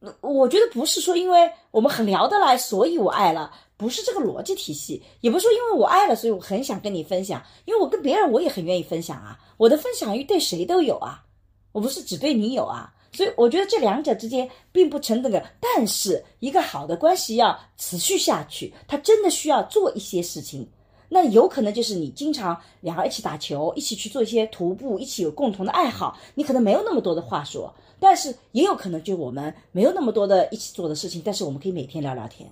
[0.00, 11.24] 呃我觉得不是说因为我们很聊得来，所以我爱了，不是这个逻辑体系，也不是说因为我爱了，所以我很想跟你分享，因为我跟别人我也很愿意分享啊，我的分享欲对谁都有啊，
[11.72, 20.68] 我不是只对你有啊，所以我觉得这两者之间并不成等的，但是一个好的关系要持续下去，它真的需要做一些事情。
[21.08, 32.46] 那有可能就是你经常两个一起打球，一起去做一些徒步，一起有共同的爱好，你可能没有那么多的话说，但是也有可能就我们没有那么多的一起做的事情，但是我们可以每天聊聊天。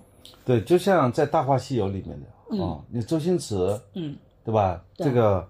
[0.45, 3.55] 对，就像在《大话西游》里面的哦，你周星驰，
[3.93, 4.83] 嗯，对吧？
[4.95, 5.47] 这个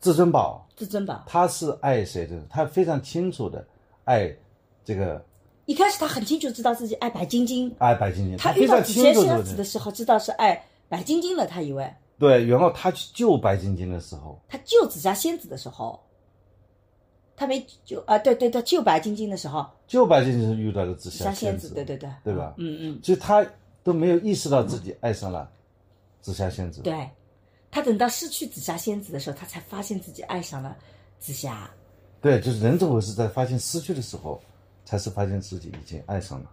[0.00, 1.22] 至尊宝，至尊宝。
[1.26, 2.40] 他是爱谁的？
[2.48, 3.66] 他非常清楚的
[4.04, 4.34] 爱
[4.84, 5.22] 这个
[5.66, 9.64] 一开始他很清楚知道自己爱白晶晶，爱白晶晶，他遇到紫非常清霞仙子的。
[9.64, 11.92] 时候知道是爱白晶晶了，他以为。
[12.18, 16.00] 对，然后他去救白晶晶的时候，他救紫霞仙子的时候，
[17.36, 22.54] 他没救啊，对对他，救白晶晶的时候，救白晶晶是遇到了紫紫霞仙子，对对对，对吧？
[22.56, 23.46] 嗯嗯，其实他
[23.88, 25.50] 都没有意识到自己爱上了
[26.20, 26.82] 紫霞仙子。
[26.82, 27.08] 对，
[27.70, 30.76] 他等到失去紫霞仙子的时候，他才发现自己爱上了
[31.18, 31.70] 紫霞。
[32.20, 34.38] 对，就是人总会是在发现失去的时候，
[34.84, 36.50] 才是发现自己已经爱上了。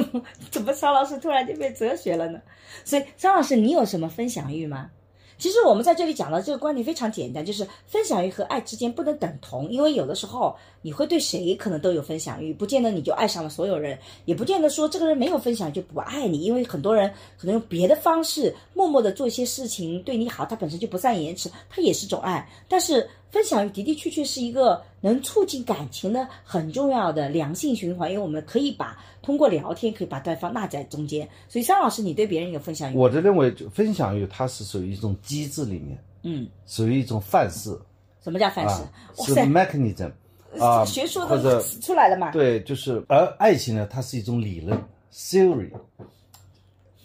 [0.50, 2.40] 怎么张老师突然就变哲学了呢？
[2.86, 4.90] 所以张老师，你有什么分享欲吗？
[5.38, 17.08] 其实我们在这里讲的这个观点非常简单，就是分享欲和爱之间不能等同，因为有的时候你会对谁可能都有分享欲，不见得你就爱上了所有人，也不见得说这个人没有分享就不爱你，因为很多人
[17.38, 22.48] 可能用别的方式默默的做一些事情对你好，他本身就不善言辞，他也是种爱。
[22.68, 28.98] 但是分享欲的的确确是一个能促进感情的很重要的良性循环，因为我们可以把
[29.28, 31.28] 通过聊天可以把对方纳在中间。
[31.50, 32.96] 所以张老师，你对别人有分享欲？
[32.96, 37.78] 我的认为，分享欲它是属于一种机制里面，嗯，属于一种范式
[38.24, 38.82] 什么叫范式？
[38.82, 38.88] 啊，
[39.26, 40.10] 是，mechanism
[40.58, 42.30] 啊，学术或者的出来了嘛？
[42.30, 45.70] 对，就是而爱情呢，它是一种理论 theory，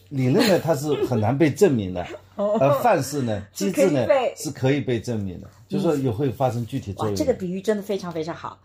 [0.08, 2.08] 理论呢它是很难被证明的，
[2.38, 4.08] 而范式呢 机制呢
[4.38, 7.16] 是可以被证明的，就是说也会发生具体作哇，用。
[7.18, 8.58] 这个比喻真的非常非常好，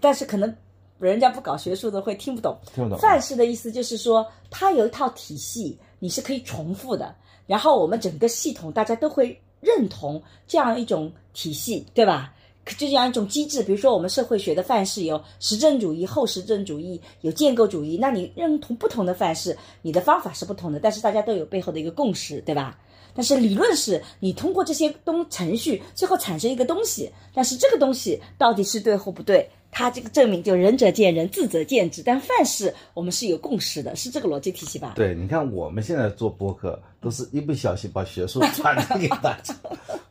[0.00, 0.56] 但是可能
[0.98, 2.56] 人家不搞学术的会听不懂。
[2.74, 7.14] 听不懂范式的意思就是说，它有一套体系，你是可以重复的，
[7.46, 12.32] 然后我们整个系统大家都会认同这样一种体系，对吧？
[12.66, 17.98] 就这样一种机制，比如说我们社会学的范式有实证主义、后实证主义，有建构主义。
[18.00, 22.78] 那你认同不同的范式，你的方法是不同的，但是大家都有背后的一个共识，对吧？
[23.12, 32.00] 但是理论是你通过这些东程序，最后产生一个东西，但是这个东西到底是对或不对，它这个证明就仁者见仁，智者见智。
[32.00, 34.92] 但范式我们是有共识的，是这个逻辑体系吧？
[34.94, 39.52] 对，你看我们现在做播客都是一不小心把学术传递给大家。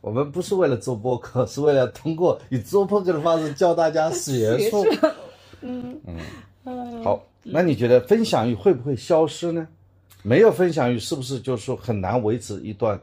[0.02, 4.86] 我们不是为了做播客，是为了通过以做播客的方式教大家学术。
[5.62, 5.98] 嗯
[6.64, 9.66] 嗯，好，那你觉得分享欲会不会消失呢？
[10.22, 13.00] 没有分享欲，是不是就是说很难维持一段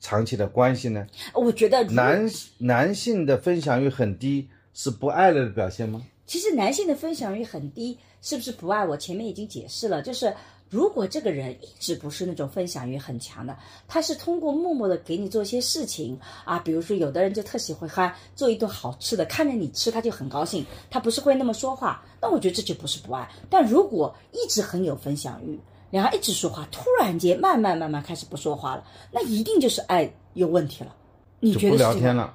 [0.00, 1.06] 长期的关系呢？
[1.32, 2.26] 我觉得男
[2.58, 6.02] 男性的分享欲很低，是不爱了的表现吗？
[6.26, 8.96] 其实男性的分享欲很低，是不是不爱我？
[8.96, 10.34] 前面已经解释了，就是
[10.70, 13.56] 如果这个人一直不是那种分享欲很强的，
[13.86, 23.30] 他是通过默默的给你做一些事情啊，比如说有的人就特喜欢做一顿好吃的，看着你吃他就很高兴，他不是会那么说话，那我觉得这就不是不爱。
[23.50, 25.60] 但如果一直很有分享欲，
[25.90, 30.96] 然后一直说话，突然间慢慢慢慢开始不说话了，那一定就是爱有问题了。
[31.38, 31.92] 你觉得是这个？
[31.92, 32.34] 聊天了，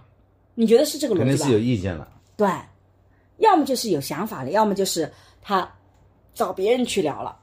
[0.54, 1.26] 你觉得是这个逻辑吧？
[1.26, 2.08] 肯定是有意见了。
[2.40, 2.50] 对，
[3.40, 5.12] 要么就是有想法了，要么就是
[5.42, 5.70] 他
[6.34, 7.38] 找别人去聊了。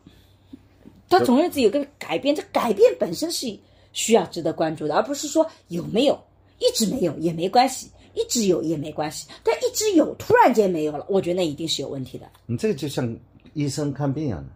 [1.07, 3.47] 他总日子有个改变，这改变本身是
[3.93, 6.19] 需要值得关注的，而不是说有没有，
[6.61, 9.29] 一直没有也没关系，一直有也没关系。
[9.45, 12.27] 但一直有，突然间没有了，我觉得那一定是有问题的。
[12.47, 13.15] 你这个就像
[13.53, 14.49] 医生看病一样的。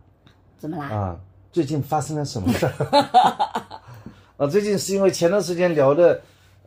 [0.59, 0.87] 怎么啦？
[0.87, 1.21] 啊，
[1.53, 2.73] 最近发生了什么事儿？
[4.39, 6.19] 啊，最近是因为前段时间聊的，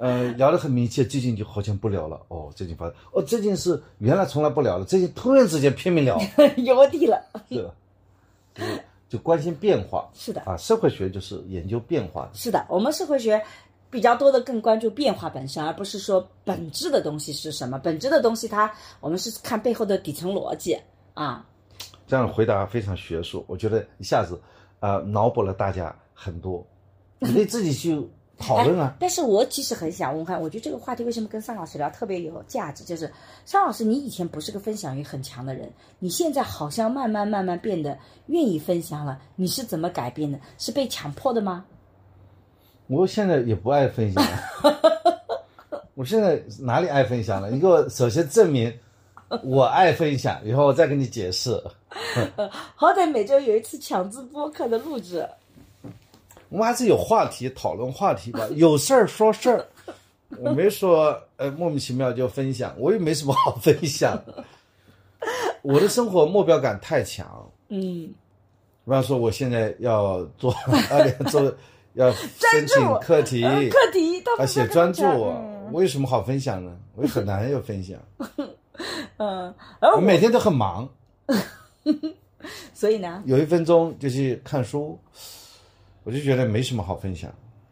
[0.04, 2.20] 呃，聊得很密切，最近就好像不聊了。
[2.28, 6.20] 哦，最近发生，哦，最近是原来从来不聊了，最近突然之间拼命聊，
[6.58, 7.18] 有问题了。
[7.48, 7.74] 对吧？
[8.54, 8.64] 就
[9.12, 10.10] 就关心变化。
[10.14, 12.32] 是的啊，社会学就是研究变化的。
[12.34, 13.42] 是的，我们社会学
[13.90, 17.80] 比较多的更关注变化本身，而不是说本质的东西是什么。
[17.80, 20.78] 本质的东西它，我们是看背后的底层逻辑
[21.14, 21.46] 啊。
[22.06, 24.38] 这样回答非常学术，我觉得一下子，
[24.82, 26.62] 啊、脑补了大家很多，
[27.20, 28.06] 你可以自己去
[28.38, 28.98] 讨论啊哎。
[29.00, 32.84] 但是我其实很想问看，我觉得这个话题为什么跟尚老师聊特别有价值？
[32.84, 33.12] 就是
[33.46, 40.40] 尚老师，你以前不是个分享欲很强的人，你现在好像慢慢慢慢变得愿意分享了，你是怎么改变的？
[40.58, 41.66] 是被强迫的吗？
[42.88, 44.40] 我现在也不爱分享了，
[45.96, 47.50] 我现在哪里爱分享了？
[47.50, 48.72] 你给我首先证明
[49.42, 51.52] 我爱分享，以后我再跟你解释。
[52.76, 55.28] 好歹每周有一次强制播客的录制。
[56.54, 59.66] 我们还是有话题讨论话题吧， 有事儿说事儿。
[60.38, 64.16] 我没说呃莫名其妙就分享，我也没什么好分享。
[64.28, 64.44] 的。
[65.64, 68.08] 我的生活目标感太强，嗯，
[68.86, 70.54] 比方说我现在要做
[70.92, 71.42] 二点做
[71.94, 75.72] 要申请课题，呃课题他啊不写专注，嗯。
[75.72, 76.78] 我有什么好分享呢？
[76.96, 77.98] 我也很难有分享，
[79.18, 79.52] 嗯，
[79.82, 80.88] 我我每天都很忙，
[82.74, 85.00] 所以呢，有一分钟就去看书，
[86.04, 87.32] 我就觉得没什么好分享。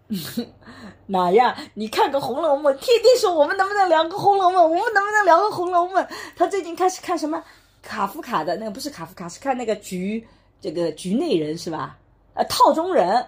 [1.07, 1.57] 哪呀？
[1.73, 6.03] 你看个《红楼梦》，天天说我们能不能聊个《红楼梦》，我们能不能聊个《红楼梦》？
[6.35, 7.41] 他最近开始看什么
[7.81, 10.25] 卡夫卡的那个，不是卡夫卡，是看那个局
[10.59, 11.97] 这个局内人是吧？
[12.33, 13.25] 呃，套中人，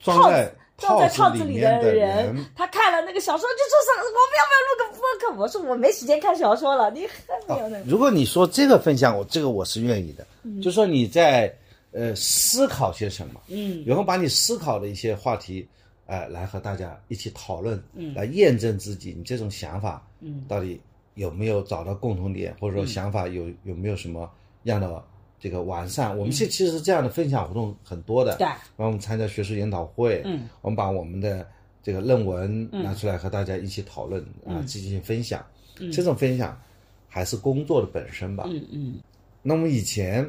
[0.00, 5.40] 装在装在套子里的人，他看了那个小说就说是，我们要不要录个播客？
[5.42, 7.84] 我说我没时间看小说了，你还没有那个。
[7.84, 10.26] 如果你说这个分享，我这个我是愿意的，
[10.62, 11.52] 就说你在
[11.92, 15.66] 呃思考些什么，嗯，然后把你思考的一些话题，
[16.06, 20.80] 呃，来和大家一起讨论，嗯，来验证自己你这种想法，嗯，到底
[21.14, 24.30] 有没有找到共同点，或者说想法有有没有什么
[24.64, 25.02] 样的
[25.40, 26.16] 这个完善？
[26.16, 28.46] 我们现其实这样的分享活动很多的，对。
[28.46, 31.46] 然后我们参加学术研讨会，嗯，我们把我们的
[31.82, 35.44] 这个论文拿出来和大家一起讨论、啊，进行分享，
[35.92, 36.60] 这种分享
[37.08, 38.44] 还是工作的本身吧。
[38.48, 38.94] 嗯嗯。
[39.42, 40.28] 那我们以前，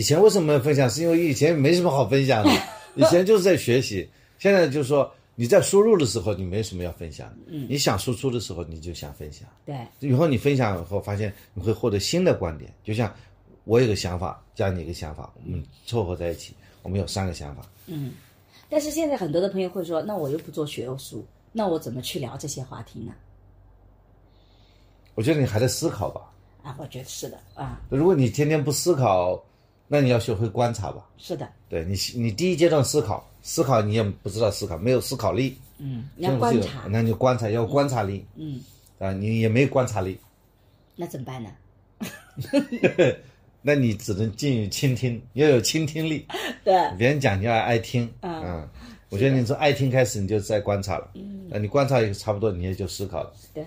[0.00, 0.88] 以前为什么要分享？
[0.88, 2.50] 是因为以前没什么好分享的，
[2.96, 4.08] 以前就是在学习。
[4.38, 9.46] 现在就是说你在输入的时候，你没什么要分享的，嗯，你想输出的时候，你就想分享。
[9.66, 12.72] 对，以后你分享以后，发现你会获得新的观点。
[12.82, 13.14] 就像
[13.64, 17.62] 我有个想法，加你一个想法，我们凑合在一起，我们有三个想法。
[17.86, 18.12] 嗯
[18.70, 23.12] 但是现在很多的朋友会说，那我又不做学术，那我怎么去聊这些话题呢？
[25.14, 26.22] 我觉得你还在思考吧。
[26.62, 29.42] 啊，我觉得是的啊，如果你天天不思考，
[29.92, 31.04] 那你要学会观察吧。
[31.18, 38.24] 是的，对你，你第一阶段思考，思考你也不知道思考，没有思考力，嗯，你要观察，那你就观察，要观察力。
[38.36, 38.60] 嗯，
[39.00, 40.16] 啊，你也没有观察力，
[40.94, 41.50] 那怎么办呢？
[43.62, 46.24] 那你只能进于倾听，要有倾听力。
[46.64, 48.66] 对，别人讲你要爱听，嗯，
[49.08, 53.32] 我觉得你从爱听开始，你就在观察了，嗯，那你观察也差不多，你也就思考了。
[53.52, 53.64] 对，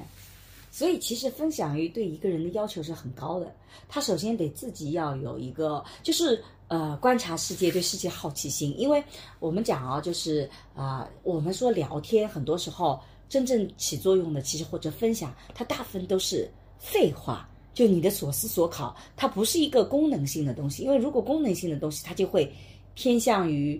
[0.73, 3.55] 所以其实分享欲对一个人的要求是很高的。
[3.87, 8.73] 他首先得自己要有一个，就是呃观察世界、对世界好奇心。
[8.75, 9.01] 因为
[9.39, 12.99] 我们讲啊，就是啊、我们说聊天，很多时候
[13.29, 17.47] 真正起作用的，其实或者分享，它大部分都是废话。
[17.75, 22.51] 就你的所思所考，它不是一个功能性的东西，因为如果功能性的东西，它就会
[22.95, 23.79] 偏向于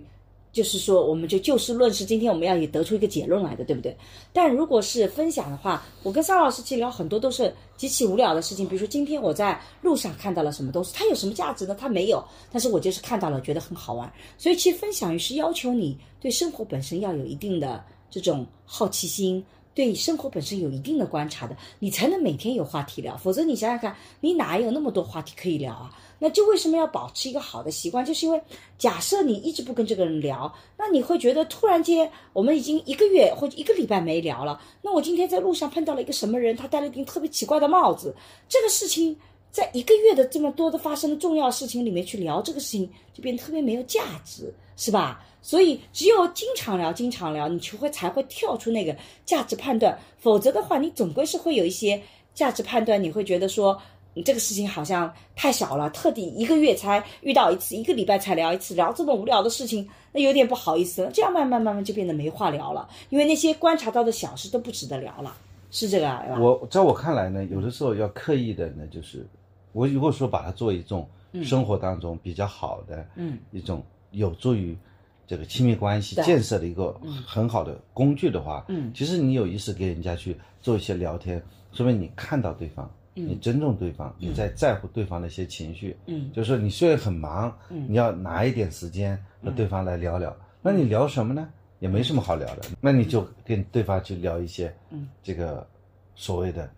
[0.54, 2.04] 就是说，我们就就事论事。
[2.04, 3.94] 今天我们要也得出一个结论来的，对不对？
[4.32, 11.76] 但如果是分享的话，我跟桑老师去聊很多都是极其无聊的事情，比如说今天我在路上看到了什么东西，它有什么价值呢？
[11.78, 14.10] 它没有，但是我就是看到了，觉得很好玩。
[14.38, 19.44] 所以其实分享欲是要求你对生活本身要有一定的这种好奇心。
[19.74, 23.16] 对生活本身有一定的观察的，你才能每天有话题聊。
[23.16, 25.90] 否则你想想看，你哪有那么多话题可以聊啊？
[26.18, 28.04] 那就为什么要保持一个好的习惯？
[28.04, 28.40] 就是因为
[28.78, 34.60] 假设你一直不跟这个人聊，那你会觉得突然间我们已经一个月或者一个礼拜没聊了。
[34.80, 38.14] 那我今天在路上碰到了一个什么人，他戴了一顶特别奇怪的帽子，
[38.48, 39.16] 这个事情
[39.50, 45.24] 在一个月的这么多的发生的重要事情里面去聊这个事情，就变得特别没有价值，是吧？
[45.42, 48.96] 所以只有经常聊，经常聊，你就会才会跳出那个
[49.26, 52.02] 价值判断，否则的话，你总归是会有一些
[52.32, 53.78] 价值判断，你会觉得说。
[54.14, 61.10] 你这个事情好像太小了，特地一个月才遇到一次，一个礼拜才聊一次，聊这么无聊的事情，那有点不好意思了。
[61.12, 65.36] 这样慢慢慢慢就变得没话聊了，因为那些观察到的小事都不值得聊了，
[65.70, 66.24] 是这个啊？
[66.28, 66.38] 吧？
[66.38, 69.26] 我在我看来呢，有的时候要刻意的呢，就是
[69.72, 71.08] 我如果说把它作为一种
[71.42, 74.78] 生活当中比较好的，嗯，一种有助于
[75.26, 76.94] 这个亲密关系建设的一个
[77.26, 81.42] 很好的工具的话，嗯，其实你有意识给人家去做一些聊天，
[81.72, 82.88] 说明你看到对方。
[83.14, 90.36] 你尊重对方，你在在乎对方的一些情绪，嗯，就是说你虽然很忙，嗯，你要拿一点时间和对方来聊聊。
[90.60, 91.48] 那你聊什么呢？
[91.80, 95.66] 也没什么好聊的，那你就跟对方去聊一些，嗯，这个
[96.14, 96.70] 所谓的，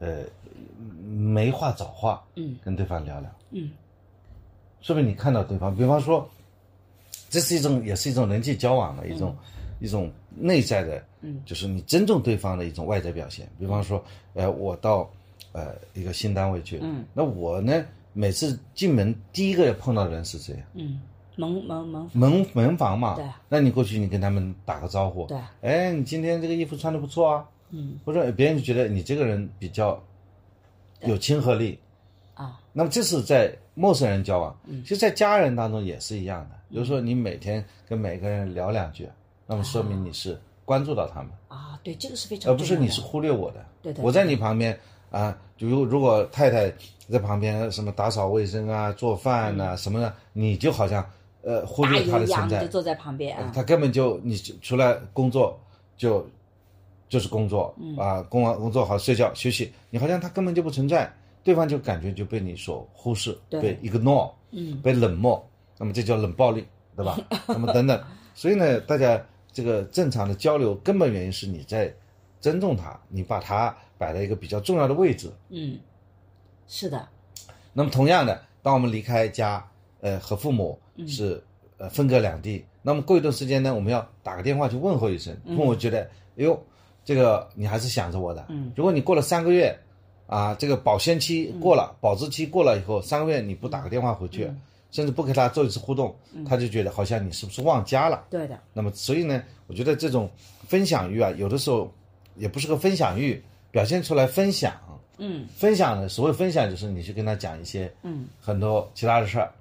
[0.00, 0.24] 呃，
[1.06, 3.70] 没话找话，嗯，跟对方聊聊，嗯，
[4.80, 6.28] 说明你看到对方，比方说，
[7.30, 9.36] 这是一种也是一种人际交往的一种、
[9.78, 13.48] 一种内在的，嗯，就是你尊重对方的一种外在表现。
[13.60, 14.02] 比方说，
[14.34, 15.08] 呃，我到
[15.58, 20.62] 呃一个新单位去，嗯，那我呢每次进门第一个碰到的人是谁？
[20.74, 21.00] 嗯，
[21.36, 30.02] 门门门，门门房嘛，对，那你过去你跟他们打个招呼，对，哎，你今天这个衣服穿的不错啊，嗯，或者别人就觉得你这个人比较
[31.02, 31.78] 有亲和力，
[32.34, 36.56] 啊，那么这是在陌生人交往，其实，在家人当中也是一样的。
[36.70, 39.08] 比如说，你每天跟每个人聊两句，
[39.46, 43.64] 那么说明你是关注到他们，啊，对，这个是非常而不是你是忽略我的。
[43.80, 44.78] 对的我在你旁边
[45.10, 46.72] 啊，就如如果太太
[47.08, 51.04] 在旁边什么打扫卫生啊、做饭呐、什么的，你就好像
[51.42, 55.58] 呃忽略她的存在爷一样就，坐在旁边啊，他根本就你就除了工作
[55.96, 56.28] 就
[57.08, 61.10] 就是工作、啊，工完工作好睡觉休息，你好像他根本就不存在，
[61.42, 65.42] 对方就感觉就被你所忽视，对被 ignore，嗯，被冷漠，
[65.78, 67.18] 那么这叫冷暴力，对吧？
[67.48, 67.98] 那么等等，
[68.34, 69.18] 所以呢，大家
[69.50, 71.90] 这个正常的交流根本原因是你在
[72.40, 75.32] 尊重他，你把他摆在一个比较重要的位置。
[75.48, 75.78] 嗯，
[76.66, 77.08] 是的，
[77.72, 79.66] 那么同样的，当我们离开家，
[80.00, 81.42] 呃，和父母是
[81.76, 86.08] 呃分隔两地，那么过一段时间呢，我们要打个电话去问候一声，父母觉得，哎
[86.44, 86.60] 呦，
[87.04, 88.46] 这个你还是想着我的。
[88.48, 89.78] 嗯，如果你过了三个月，
[90.26, 94.50] 啊，这个保鲜期过了，保质期过了以后，三个月你不打个电话回去，
[94.90, 96.14] 甚至不跟他做一次互动，
[96.46, 98.26] 他就觉得好像你是不是忘家了。
[98.28, 100.30] 对的，那么，所以呢，我觉得这种
[100.66, 101.90] 分享欲啊，有的时候
[102.38, 104.72] 也不是个分享欲，表现出来分享。
[105.18, 108.26] 嗯，分享的，所谓分享就是你去跟他讲一些嗯。
[108.40, 109.52] 很多其他的事儿，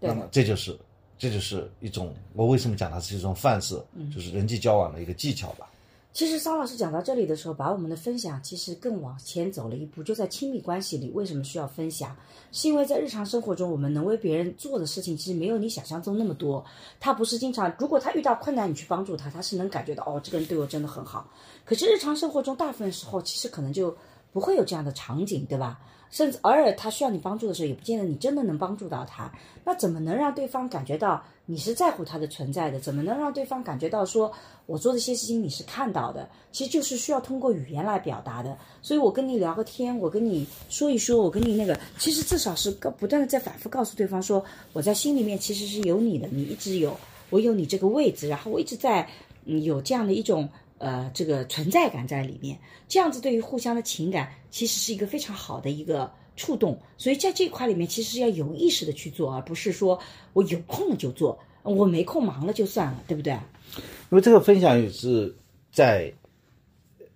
[0.00, 0.08] 对。
[0.08, 0.74] 那么这就是
[1.18, 4.10] 这就是一种我为什么讲它是一种范式，嗯。
[4.10, 5.69] 就是人际交往的一个技巧吧。
[6.12, 12.16] 其实桑老师讲到这里的时候，把我们的分享其实更往前走了一步，就在亲密关系里，为什么需要分享？
[12.50, 16.64] 是因为在日常生活中，我们能为别人做的事情，其实没有你想象中那么多。
[16.98, 21.30] 他不是经常，如果他遇到困难，你去帮助他，他是能感觉到哦，这个人对我真的很好。
[21.64, 23.96] 可是日常生活中，大部分时候其实可能就
[24.32, 25.78] 不会有这样的场景，对吧？
[26.10, 29.30] 甚至偶尔他需要你帮助的时候，也不见得你真的能帮助到他。
[29.64, 32.80] 那怎么能让对方感觉到你是在乎他的存在的？
[32.80, 34.32] 怎么能让对方感觉到说
[34.66, 36.28] 我做这些事情你是看到的？
[36.50, 38.56] 其实就是需要通过语言来表达的。
[38.82, 46.96] 所以我跟你聊个天，我跟你说一说，我跟你那个，其实至少是不断的在反复告诉对方说，我在心里面其实是有你的，你一直有，
[47.30, 49.08] 我有你这个位置，然后我一直在
[49.44, 50.48] 嗯有这样的一种。
[50.80, 52.58] 呃，这个存在感在里面，
[52.88, 56.80] 这样子对于互相的情感，其实是一个非常好的一个触动。
[56.96, 60.00] 所以在这一块里面，其实是要有意识的去做，而不是说
[60.32, 63.34] 我有空了就做，我没空忙了就算了，对不对？
[63.34, 65.36] 因为这个分享也是
[65.70, 66.10] 在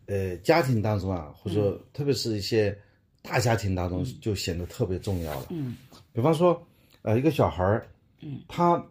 [0.04, 2.78] 呃家庭当中啊，或者说特别是一些
[3.22, 5.46] 大家庭当中，就显得特别重要了。
[5.48, 5.74] 嗯，
[6.12, 6.62] 比方说，
[7.00, 7.88] 呃，一个小孩儿，
[8.20, 8.84] 嗯，他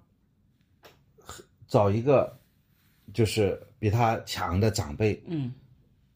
[1.68, 2.36] 找一个
[3.14, 3.62] 就是。
[3.84, 5.52] 比他强的长辈，嗯，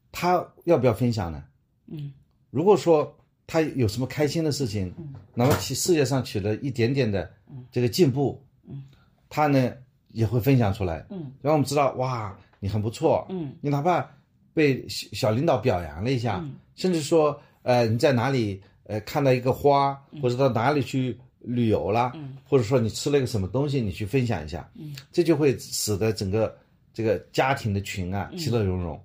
[0.10, 1.44] 他要不要分享呢？
[1.88, 2.14] 嗯，
[2.50, 3.14] 如果说
[3.46, 7.30] 他有什么开心的事情，嗯，哪怕其事业上取得一点点的
[7.70, 8.86] 这个进步，嗯，
[9.28, 9.74] 他呢
[10.14, 14.10] 也会分享出来，嗯，让我们知道哇，你很不错，嗯，你哪怕
[14.54, 26.58] 被小小领导表扬了一下，嗯，甚至说呃你在哪里呃看到一个花，或者到哪里去旅游了，嗯，或者说你吃了一个什么东西，你去分享一下，嗯，这就会使得整个。
[26.98, 29.00] 这个家庭的群啊，其乐融融，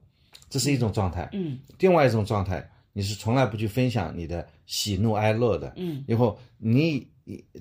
[0.48, 1.28] 这是一种状态。
[1.34, 5.74] 嗯，另外一种状态，你是从来不去分享你的喜怒哀乐的。
[5.76, 7.06] 嗯，以后你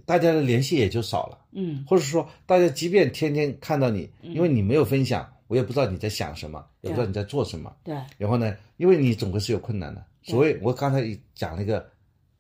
[0.06, 1.38] 大家的联系也就少了。
[1.52, 7.76] 嗯，或者说大家即便天天看到你，因为你没有分享，我也不知道你在想什么，也不知道你在做什么。
[7.84, 7.94] 对。
[8.18, 10.02] 然后呢，因为你总归是有困难的。
[10.24, 11.06] 所以我刚才
[11.36, 11.86] 讲了一个，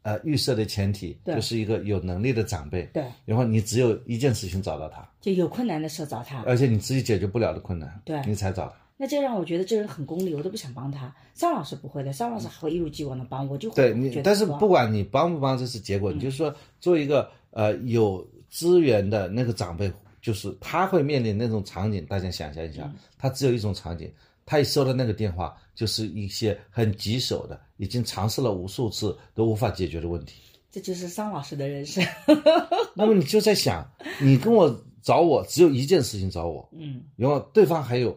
[0.03, 2.83] 呃，预设的前提就是一个有能力的长辈。
[2.93, 3.03] 对。
[3.25, 5.07] 然后你只有一件事情找到他。
[5.21, 8.75] 就有困难的时候找他，而且你自己解决不了的困难，对，你才找他。
[8.97, 11.11] 那这让我觉得这人很功利，我都不想帮他。
[11.33, 14.21] 张老师不会的，张老师还会一如既往的帮我，就对你。
[14.23, 16.11] 但是不管你帮不帮，这是结果。
[16.11, 19.91] 你就是说，做一个呃有资源的那个长辈，
[20.21, 22.05] 就是他会面临那种场景。
[22.05, 24.11] 大家想象一下，他只有一种场景，
[24.45, 30.41] 他一收到那个电话，就是一些很棘手的，已经尝试了无数次都无法解决的问题。
[30.71, 32.03] 这就是桑老师的人生。
[32.95, 33.89] 那么你就在想，
[34.21, 34.83] 你跟我。
[35.03, 38.15] 找我只有一件事情找我，嗯，然后对方还有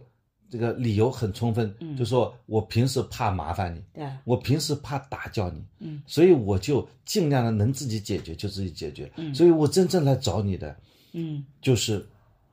[0.51, 10.77] 这个理由很充分，嗯，就说我平时怕麻烦你，对，我平时怕打搅你，嗯，所以我就尽量的能自己解决就自己解决，嗯，所以我真正来找你的，
[11.13, 12.07] 嗯，就是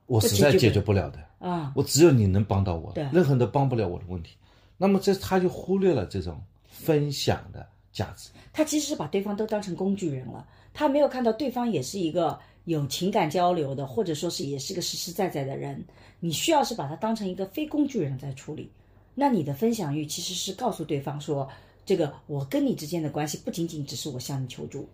[0.06, 4.34] 我实在解决不了的啊，我只有你能帮到我，对，任何人都帮不了我的问题，
[4.82, 12.38] 那么这他就忽略了这种分享的价值，他其实是把对方都当成工具人了，他没有看到对方也是一个。
[12.64, 15.84] 有情感交流的，或者说是也是个实实在在的人，
[16.20, 18.70] 你需要是把他当成一个非工具人在处理。
[19.16, 21.48] 那你的分享欲其实是告诉对方说，
[21.84, 24.88] 这个我跟你之间的关系不仅仅只是我向你求助，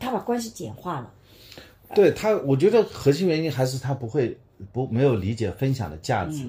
[0.00, 1.12] 他把关系简化了。
[1.94, 4.34] 对他，我觉得核心原因还是他不会
[4.72, 6.48] 不没有理解分享的价值。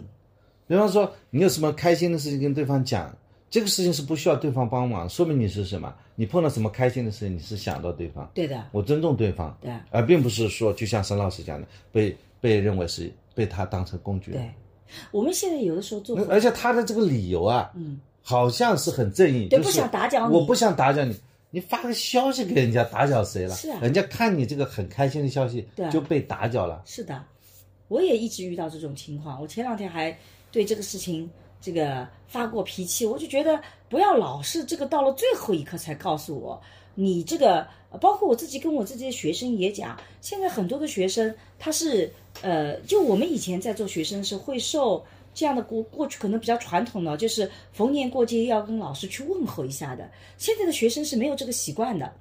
[0.68, 3.16] 比方说，你有什么开心的事情跟对方讲。
[3.49, 5.93] 这个事情是不需要对方帮忙，说明你是什么？
[6.16, 8.32] 你碰到什么开心的事情，你是想到对方。
[8.34, 9.53] 对的，我尊重对方。
[9.59, 14.32] 对，而并不是说，就像沈老师讲的，被被认为是被他当成工具。
[14.32, 14.49] 对，
[15.12, 21.14] 我们现在有的时候做，而且他的这个理由啊，嗯，好像是很正义，对，不想打搅你，我不想打搅你，
[21.49, 23.53] 你发个消息给人家打搅谁了？
[23.53, 26.82] 是啊，人家看你这个很开心的消息，对，就被打搅了。
[26.86, 27.22] 是的，
[27.89, 29.41] 我也一直遇到这种情况。
[29.41, 30.18] 我前两天还
[30.51, 31.29] 对这个事情。
[31.63, 36.59] 这个发过脾气，我就觉得不要老是这个到了最后一刻才告诉我，
[36.95, 37.67] 你这个
[37.99, 52.11] 包括我自己跟我自己的学生也讲，现在很多的学生他是呃，就我们以前在做学生是会受这样的过过去可能比较传统的，就是逢年过节要跟老师去问候一下的，现在的学生是没有这个习惯的。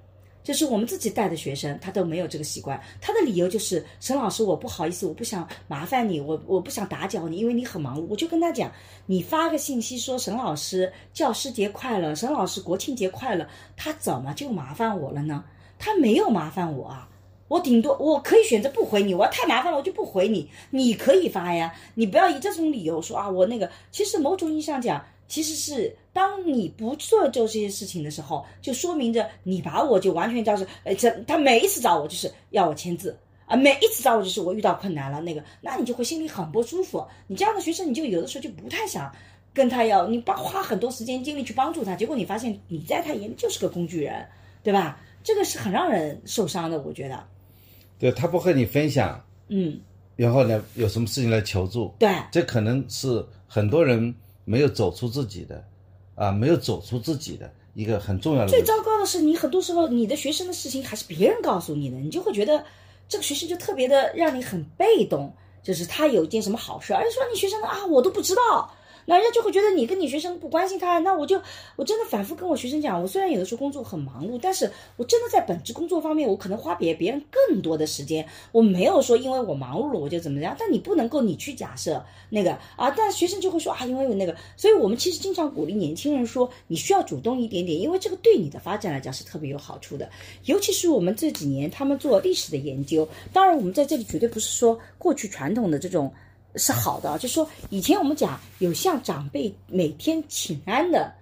[0.43, 2.81] 就是我们自己带的学生，他都没有这个习惯。
[3.01, 8.05] 他的理由就是沈老师，我不好意思，我不想麻烦你，我我不想打搅你，因为你很忙。
[8.09, 8.73] 我就跟他讲，
[9.07, 15.45] 你发个信息说沈老师教师节快乐，沈老师国庆节快乐，他怎么就麻烦我了呢？
[15.79, 17.09] 他没有麻烦我啊，
[17.49, 20.49] 我顶多我可以选择不回你，我要太麻烦了我就不回你。
[20.71, 25.05] 你可以发呀，你不要以这种理由说啊，我那个其实某种意义上讲。
[25.31, 37.07] 其实是当你不做做这些事情的时候，就说明着你把我就完全叫是，呃，这他每一次找我就是要我签字啊，每一次找我就是我遇到困难了那个，那你就会心里很不舒服。
[37.29, 39.11] 你这样的学生，你就有的时候就不太想
[39.55, 44.27] 跟他要，你帮花很多时间精力去帮助他，结果你发现你在他眼里就是个工具人，
[44.65, 45.01] 对吧？
[45.23, 47.23] 这个是很让人受伤的，我觉得。
[47.99, 49.79] 对他不和你分享，嗯，
[50.17, 54.13] 然后呢，有什么事情来求助，对，这可能是很多人。
[54.47, 55.63] 没有走出自己的，
[56.21, 58.63] 啊、没有走出自己的一个很重要的最。
[58.63, 62.63] 糟糕的是，你很多时候你的学生的事情还是别人告诉你的，你就会觉得
[63.09, 68.71] 这个学生就特别的让你很被动，就是他有一件什么好事，而且说你学生啊我都不知道，
[69.17, 71.41] 人家就会觉得你跟你学生不关心他，那我就
[71.77, 90.09] 我真的反复跟我学生讲，我虽然有的时候工作很忙碌，但是我真的在本职工作方面，我可能花别别人更多的时间，我没有说因为我忙碌了我就怎么样，但你不能够你去假设那个啊，但学生就会说啊，因为有那个，所以我们其实经常鼓励年轻人说，你需要主动一点点，因为这个对你的发展来讲是特别有好处的。
[90.45, 96.13] 尤其是我们这几年他们做历史的研究，当然我们在这里绝对不是说过去传统的这种
[96.57, 101.13] 是好的，就说以前我们讲有向长辈每天请安的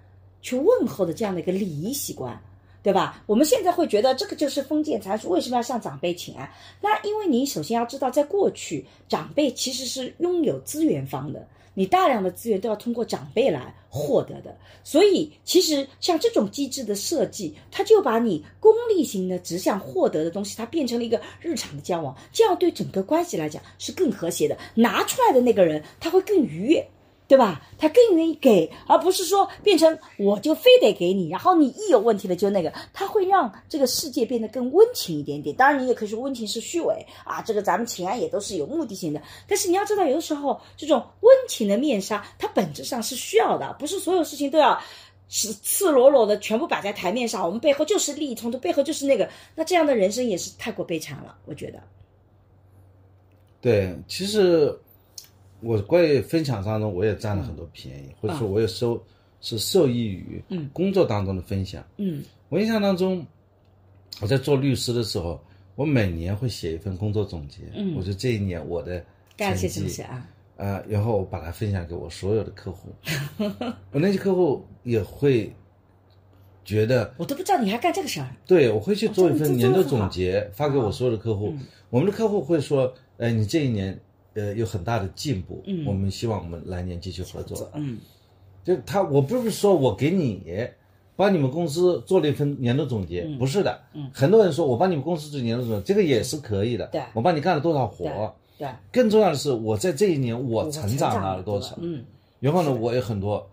[0.42, 2.40] 去问候的这样的一个礼仪习惯。
[2.80, 3.22] 对吧？
[3.26, 6.48] 我们现在会觉得这个就是封建传统，为什么要向长辈请安？
[6.80, 11.46] 那因为你首先要知道，在过去，长辈其实是拥有资源方的，
[11.78, 14.52] 你大量的资源都要通过长辈来获得的。
[14.82, 24.58] 所以，其实像这种机制的设计，它就把你功利型的只想获得的东西，它变成了一个日常的交往，这样对整个关系来讲是更和谐的。
[24.74, 26.84] 拿出来的那个人，他会更愉悦。
[27.28, 27.60] 对吧？
[27.76, 35.54] 他更愿意给，而不是说变成我就非得给你，然后你一有问题了就那个，他会让这个世界变得更温情一点点。
[35.54, 39.20] 当然，你也可以说温情是虚伪啊，这个咱们情爱也都是有目的性的。
[39.46, 44.80] 但是你要知道，有的时候这种温情的面纱，它本质上是需要的，不是所有事情都要
[45.28, 47.44] 是赤裸裸的全部摆在台面上。
[47.44, 51.78] 我们背后就是利益冲突，背后就是那个，那这样的人生也是太过悲惨了，我觉得。
[53.60, 54.74] 对，其实
[55.60, 59.02] 我关于分享当中，我也占了很多便宜，或者说我也受
[59.40, 61.84] 是受益于嗯工作当中的分享。
[61.96, 63.24] 嗯我印象当中，
[64.20, 65.40] 我在做律师的时候，
[65.74, 67.62] 我每年会写一份工作总结。
[67.74, 69.04] 嗯我说这一年我的
[69.36, 70.28] 干了些成绩什么事啊？
[70.56, 72.88] 呃，然后我把它分享给我所有的客户，
[73.92, 75.48] 我那些客户也会
[76.64, 78.26] 觉得，我都不知道你还干这个事儿。
[78.44, 81.54] 对我会去做一份年度总结，发给我所有的客户。
[81.90, 83.96] 我们的客户会说，呃，你这一年
[84.38, 87.68] 呃有很大的进步，嗯我们希望我们来年继续合作。
[87.74, 87.98] 嗯
[88.64, 90.42] 就他，我不是说我给你
[91.16, 93.80] 帮你们公司做了一份年度总结，不是的。
[93.94, 96.86] 嗯，很多人说我帮你们公司做年度总结，这个也是可以的。
[96.88, 98.34] 对我帮你干了多少活？
[98.58, 101.76] 对，更重要的是，我在这一年我我成长了多少？
[101.80, 102.04] 嗯
[102.40, 103.44] 然后呢，我有很多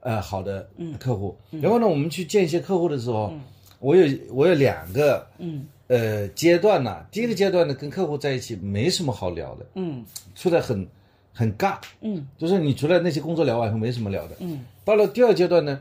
[0.00, 0.68] 呃好的
[0.98, 1.34] 客户。
[1.50, 3.32] 然后呢，我们去见一些客户的时候，
[3.80, 7.04] 我有我有两个嗯呃阶段呢。
[7.10, 10.04] 第一个阶段呢，跟客户在一起没什么好聊的，嗯。
[10.34, 10.86] 处在很
[11.32, 12.26] 很尬，嗯。
[12.38, 14.36] 就是你除了那些工作聊完以后没什么聊的。
[14.40, 14.64] 嗯。
[14.84, 15.80] 到了第二阶段呢，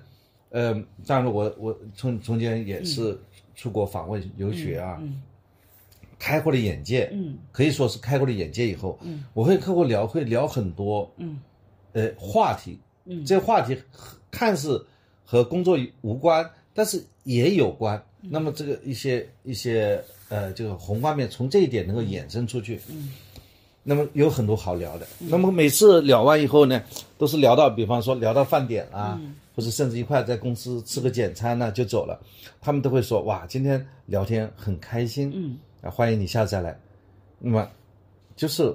[0.50, 0.74] 呃，
[1.06, 3.18] 当然了我我从中间也是
[3.56, 5.22] 出国访问游学啊，嗯
[6.20, 7.38] 开阔了眼界，嗯。
[7.52, 9.24] 可以说是开阔了眼界以后，嗯。
[9.34, 11.40] 我会客户聊会聊很多，嗯。
[11.94, 13.26] 呃，话题，嗯。
[13.26, 13.78] 这个话题
[14.32, 14.86] 看似
[15.26, 18.04] 和工作无关，但是也有关。
[18.24, 18.30] 嗯。
[18.32, 23.12] 那么这个一些一些呃这个宏观面从这一点能够衍生出去，嗯。
[23.84, 25.06] 那么有很多好聊的。
[25.20, 26.82] 那么每次聊完以后呢，
[27.18, 29.36] 都是聊到，比方说聊到饭点啦，嗯。
[29.56, 32.20] 或者甚至一块在公司吃个简餐呢就走了，
[32.60, 35.58] 他们都会说哇，今天聊天很开心，嗯。
[35.82, 36.80] 啊，欢迎你下次再来。
[37.40, 37.70] 那么
[38.36, 38.74] 就是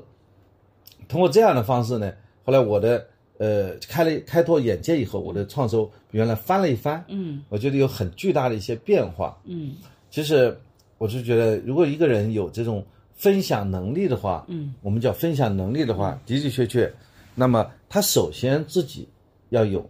[1.09, 2.13] 通过这样的方式呢，
[2.45, 3.05] 后来我的
[3.39, 9.37] 呃开了开拓眼界以后，我的创收原来翻了一番，嗯我觉得有很巨大的一些变化。
[9.45, 9.77] 嗯
[10.11, 10.57] 其实
[10.99, 12.85] 我是觉得，如果一个人有这种
[13.15, 16.93] 分享能力的话，嗯，我们叫分享能力的话，的的确确，
[17.35, 19.09] 那么他首先自己
[19.51, 19.89] 要有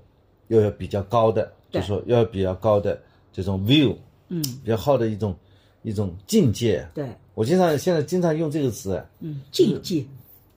[0.49, 3.01] 要有比较高的，就是说要有比较高的
[3.33, 3.95] 这种 view，
[4.29, 5.35] 嗯，比较好的一种
[5.83, 6.87] 一种境界。
[6.95, 10.05] 对，我经常现在经常用这个词，嗯，境界，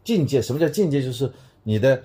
[0.04, 0.42] 境界。
[0.42, 1.02] 什么叫境界？
[1.02, 1.32] 就是
[1.64, 2.02] 你的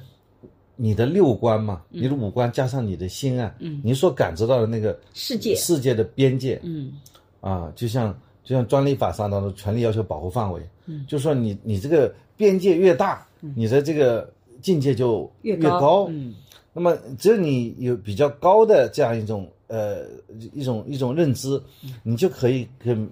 [0.76, 6.92] 你的六观嘛，你的五官加上你的心啊，嗯，你所感知到的那个世界，世界的边界，嗯。
[7.40, 14.28] 啊，就像就像专利法上当中权利要求保护范围，嗯，就说你你这个边界越大，你的这个
[14.60, 16.06] 境界就越越高。
[16.10, 16.34] 嗯。
[16.72, 20.04] 那么只有你有比较高的这样一种呃
[20.52, 21.58] 一种一种认知，
[22.02, 23.08] 你就可以跟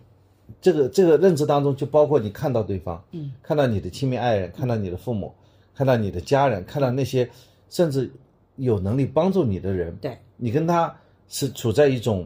[0.60, 5.32] 这个这个认知当中就包括你看到对方，嗯，看到你的亲密爱人，看到你的父母，
[5.74, 7.26] 看到你的家人，看到那些
[7.74, 8.08] 甚至
[8.54, 10.94] 有能力帮助你的人，对，你跟他
[11.26, 12.24] 是处在一种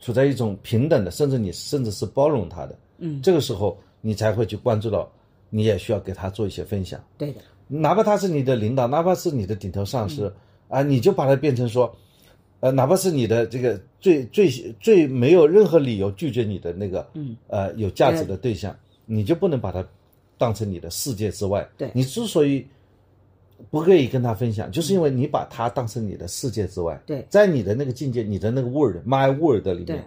[0.00, 5.06] 处在一种平等的，甚至你甚至是包容他的，嗯，这个时候你才会去关注到，
[5.50, 10.08] 你也需要给他做一些分享，对的，哪怕他是你的领导，哪怕是你的顶头上嗯。
[10.08, 10.34] 司，
[10.68, 11.94] 啊，你就把他变成说，
[12.60, 14.48] 呃，哪怕是你的这个最最
[14.80, 18.74] 最没有任何理由拒绝你的那个，嗯，呃，有价值的对象，
[19.04, 19.86] 你就不能把他
[20.38, 21.68] 当成你的世界之外。
[21.76, 21.90] 对。
[21.92, 22.66] 你之所以
[23.70, 27.00] 不愿意跟他分享，就是因为你把他当成你的世界之外。
[27.06, 30.04] 对在你的那个境界，你的那个 world，my world 里面，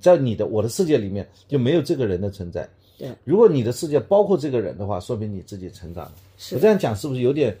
[0.00, 2.68] 在你的我的世界里面就没有这个人的存在。
[2.98, 6.12] 对，如果你的世界包括这个人的话，说明你自己成长了。
[6.38, 7.56] 是我这样讲是不是有点，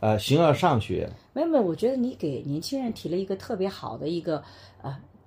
[0.00, 1.08] 呃，形而上学？
[1.32, 4.44] 没有没有，我觉得你给年轻人提了一个特别好的一个呃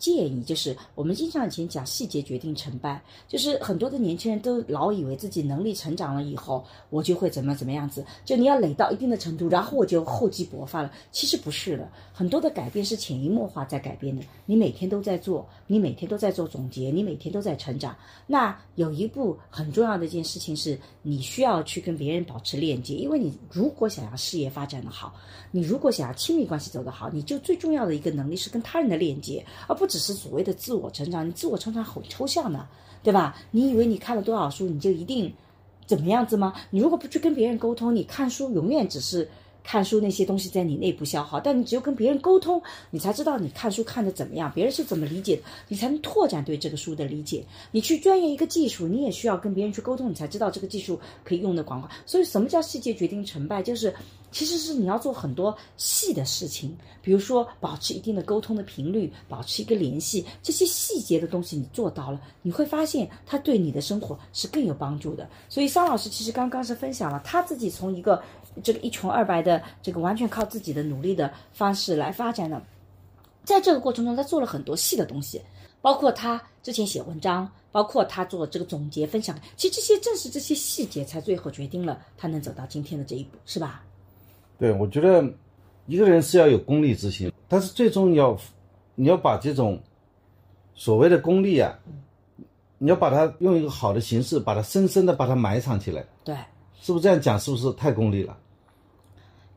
[0.03, 10.91] 建议，就是我们经常以前讲细节决定成败，就是很多的年轻人都老以为自己能力成长了以后，我就会怎么怎么样子，就你要累到一定的程度，然后我就厚积薄发了。
[11.13, 14.21] 其实不是的，很多的改变是潜移默化在改变的。
[14.45, 17.95] 你每天都在做，你每天都在做总结，你每天都在成长。
[18.27, 25.15] 那有一步很重要的一件事情是，你需要去跟别人保持链接，因为你如果想要事业发展的好，
[25.49, 31.28] 你如果想要亲密关系走得好，你就最重要的一个能力是跟他人的链接，而不只是所谓的自我成长。
[31.28, 32.68] 你自我成长很抽象的，
[33.03, 33.36] 对吧？
[33.52, 35.32] 你以为你看了多少书，你就一定
[35.86, 36.52] 怎么样子吗？
[36.72, 39.30] 你如果不去跟别人沟通，你看书永远只是。
[39.64, 42.61] 看书那些东西在你内部消耗，但你只有跟别人沟通，
[42.91, 47.44] 你才知道你看书看的怎么样，别人是怎么理解的，你才能拓展对这个书的理解。
[47.72, 51.88] 你去钻研一个技术，你也需要跟别人去沟通，你才知道这个技术可以用的广告。
[52.06, 53.64] 所以，什么叫细节决定成败？
[53.64, 53.94] 就是
[54.31, 65.30] 其实是你要做很多细的事情，比如说保持一定的沟通的频率，保持一个联系，这些细节的东西你做到了，你会发现它对你的生活是更有帮助的。
[65.48, 68.22] 所以，桑老师其实刚刚是分享了他自己从一个
[68.61, 72.61] 这个一穷二白的这个完全靠自己的努力的方式来发展的，
[73.43, 75.41] 在这个过程中，他做了很多细的东西，
[75.81, 79.35] 包括他之前写文章，包括他做这个总结分享。
[79.55, 83.84] 其实这些正是这些细节，才最后决定了他能走到今天的这一步，是吧？
[84.59, 85.23] 对，我觉得
[85.88, 88.38] 一个人是要有功利之心，但是最终要
[88.95, 89.81] 你要把这种
[90.75, 91.77] 所谓的功利啊，
[92.77, 96.35] 你要把它用一个好的形式，把它深深的把它埋藏起来，对。
[96.81, 97.39] 是不是这样讲？
[97.39, 98.38] 是不是太功利了？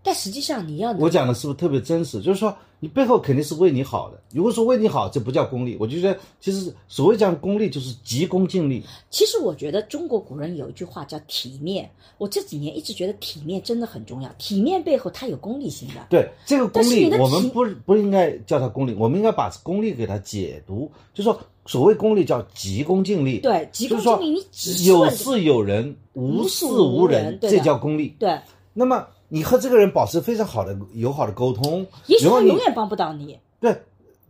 [0.06, 2.22] 但实际上，你要我讲的是不是特别真实？
[2.22, 4.22] 就是说，你背后肯定是为你好的。
[4.32, 5.76] 如果说为你好，这不叫功利。
[5.80, 8.84] 我就觉得，其实所谓讲功利，就是急功近利。
[9.10, 11.90] 其实我觉得中国古人有一句话叫体面。
[12.18, 14.32] 我这几年一直觉得体面真的很重要。
[14.38, 16.06] 体面背后它有功利性的。
[16.08, 23.40] 对这个功利，我们不不应该叫它功利，我们应该把功利给它解读，就说所谓功利叫急功近利。
[23.40, 28.14] 对急功就是说近利你只有事有人，无无事事无无人，这叫功利。
[28.20, 28.38] 对，
[28.72, 33.38] 那么你和这个人保持非常好的友好的沟通，也许他永远帮不到你。
[33.58, 33.82] 对，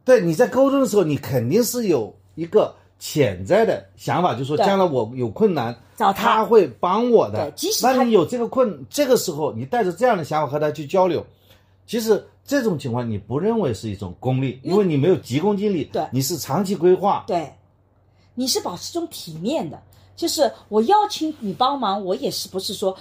[0.05, 7.53] 对，你在沟通的时候，你肯定是有一个潜在的想法，就是说将来我有困难，找他他会帮我的对。
[7.57, 11.27] 即使那你有这个困，这个时候你带着这样的想法和他去交流，
[11.87, 17.53] 其实这种情况你不认为是一种功利，因为你没有急功近利，对你是长期规划，对，
[18.35, 19.83] 你是保持这种体面的，
[20.15, 22.97] 就是我邀请你帮忙，我也是不是说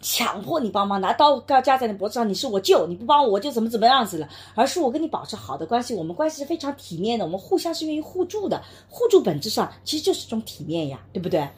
[0.00, 11.48] 强迫你帮忙，拿刀要架在你脖子上，你是我舅，你不帮我我就怎么怎么样子了，而是我跟你保持好的关系，我们关系是非常体面的，我们互相是愿意互助的，互助本质上其实就是一种体面呀，对不对？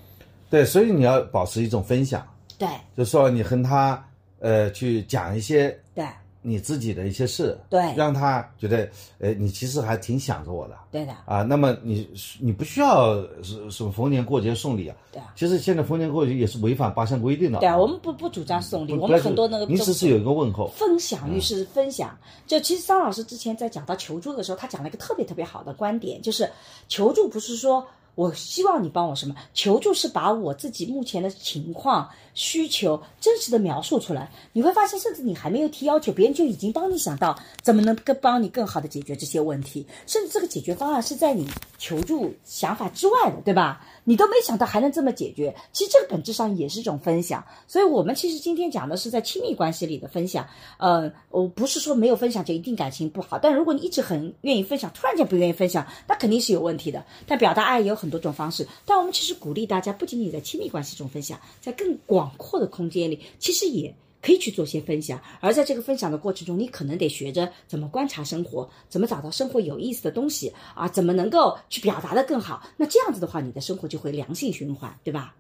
[0.49, 2.27] 对，所以你要保持一种分享，
[2.59, 2.69] 对。
[2.97, 4.03] 就是说你和他
[4.41, 6.05] 呃去讲一些对
[6.43, 8.89] 你自己的一些事，对让他觉得，
[9.19, 11.43] 呃，你其实还挺想着我的对的，啊。
[11.43, 12.09] 那么你
[12.41, 14.97] 你不需要什什么逢年过节送礼啊。
[15.13, 17.59] 对啊其实现在逢年过节也是违反八项规定的。
[17.59, 20.69] 对啊，我们不不主张送礼，我们很多那个你只是有一个问候。
[20.69, 22.17] 分享欲是分享。
[22.47, 26.51] 就其实张老师之前在讲到求助的时候，他讲了一个特别特别好的观点，就是
[26.89, 34.31] 求助不是说我希望你帮我什么，求助是把我自己目前的情况、需求真实的描述出来。
[34.53, 41.49] 你会发现，甚至你还没有提要求，别人就已经帮你想到怎么能更帮你更好的解决这些问题，甚至这个解决方案是在你
[41.79, 43.85] 求助想法之外的，对吧？
[44.05, 47.45] 你都没想到还能这么解决，其实这个本质上也是一种分享。
[47.69, 50.49] 所以我们其实今天讲的是在亲密关系里的分享。
[50.79, 57.05] 呃，我不是说没有分享就一定感情不好，但如果你一直很愿意分享，突然间不愿意分享，那肯定是有问题的。
[57.27, 63.95] 但表达爱有很多种方式，但我们其实鼓励大家，不仅仅在亲密关系中分享，在更广阔的空间里，其实也。
[64.23, 72.63] 可以去做些分享，而在这个分享的过程中，你可能得学着怎么观察生活，怎么找到生活有意思的东西啊，怎么能够去表达的更好。
[72.77, 75.35] 那这样子的话，你的生活就会良性循环，对吧？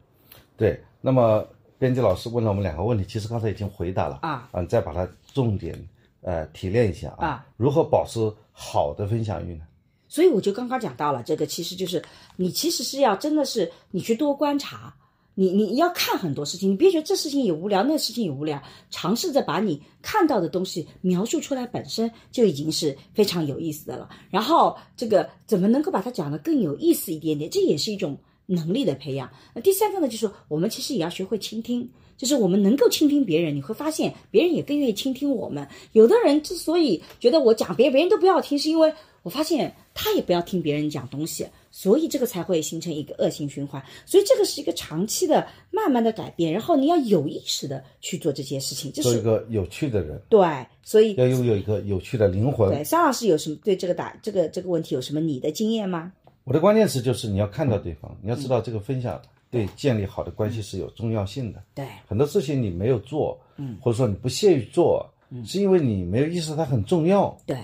[0.56, 1.46] 对，那么
[1.78, 5.78] 编辑老师问了我们两个问题，其实刚才已经回答了啊啊，你再把它重点
[6.22, 8.18] 呃提炼一下啊，啊如何保持
[8.50, 9.64] 好的分享欲呢？
[10.08, 12.02] 所以我就刚刚讲到了，这个其实就是
[12.36, 14.96] 你其实是要真的是你去多观察，
[15.34, 24.08] 你你要看很多事情，你别觉得这事情也无聊，那事情也无聊，尝试着把你看到的东西描述出来，本身就已经是非常有意思的了。
[24.30, 29.30] 然后这个怎么能够把它讲得更有意思一点点，这也是一种能力的培养。
[29.54, 31.90] 那第三个呢，就是我们其实也要学会倾听。
[32.20, 35.66] 就是我们能够倾听别人，你会发现别人也更愿意倾听我们。
[35.92, 38.92] 有的人之所以觉得我讲别人别人都不要听，是因为
[39.22, 43.82] 我发现他也不要听别人讲东西，所以这个才会形成一个恶性循环。
[44.04, 50.46] 所以这个是一个长期的、慢慢的改变，然后你要有意识的去做这些事情，这做一个有趣的人，对。
[50.82, 52.68] 所以要拥有一个有趣的灵魂。
[52.70, 56.12] 对，桑老师有什么对这个答这个这个问题有什么你的经验吗？
[56.44, 59.66] 我的关键词就是你要看到对方，你要知道这个分享对。
[59.76, 61.62] 建立好的关系是有重要性的。
[61.74, 67.36] 对，很多事情你没有做，嗯，或者说你不屑于做，嗯，是因为你没有意识到它很重要。
[67.46, 67.58] 对，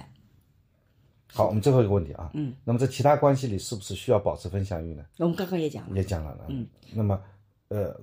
[1.33, 5.05] 好，我们最后一个问题啊，嗯，那么在其他关系里是不是需要保持分享欲呢？
[5.19, 7.21] 我们刚刚也讲了，也讲了了，嗯，那么，
[7.69, 7.95] 呃，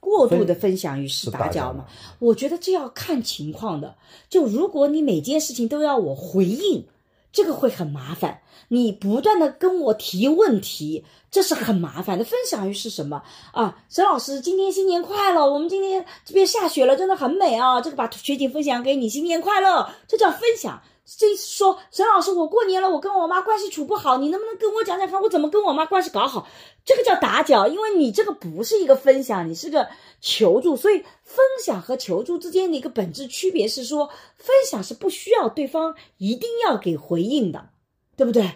[0.00, 1.86] 过度的分享欲是是打搅打搅嘛？
[2.18, 3.96] 我觉得这要看情况的。
[4.28, 6.86] 就如果你每件事情都要我回应，
[7.36, 8.40] 这个会很麻烦。
[8.68, 12.24] 你不断的跟我提问题，这是很麻烦的。
[12.24, 13.22] 分享欲是什么
[13.52, 13.76] 啊？
[13.90, 15.44] 沈老师，今天新年快乐！
[15.46, 17.78] 我们今天这边下雪了，真的很美啊！
[17.82, 19.90] 这个把雪景分享给你，新年快乐！
[20.08, 20.80] 这叫分享。
[21.06, 26.48] 这说，沈老师，我过年了，我跟我妈关系处不好，你能不能跟我讲讲看，我怎么跟我妈关系搞好？
[26.84, 29.88] 这个叫打搅，因为你这个不是一个分享，你是个
[30.20, 37.68] 求助，所以分享和求助之间的一个本质区别是说，分享是不需要对方一定要给回应的，
[38.16, 38.50] 对不对？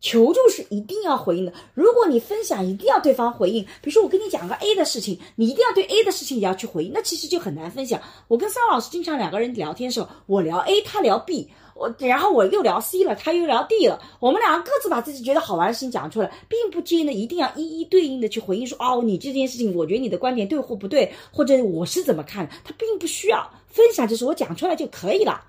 [0.00, 1.52] 求助是一定要回应的。
[1.74, 8.00] 如果你分享一定要对方回应，比如说我跟你讲个 A 的事情，你一定要对 A 的事情也要去回应，那其实就很难分享。
[8.26, 25.44] 我跟桑老师经常两个人聊天的时候，我聊 A，他聊 B，我然后我又聊 C 了，他又聊 D 了，我们两个各自把自己觉得好玩的事情讲出来，并不见得一定要一一对应的去回应说哦，你这件事情我觉得你的观点对或不对，或者我是怎么看，他并不需要分享，就是我讲出来就可以了。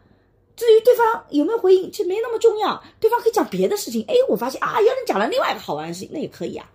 [0.56, 2.82] 至于对方有没有回应，其实没那么重要。
[3.00, 6.70] 对方可以讲别的事情，哎，我发现啊，有人讲了另外一个好玩的事情，那也可以啊。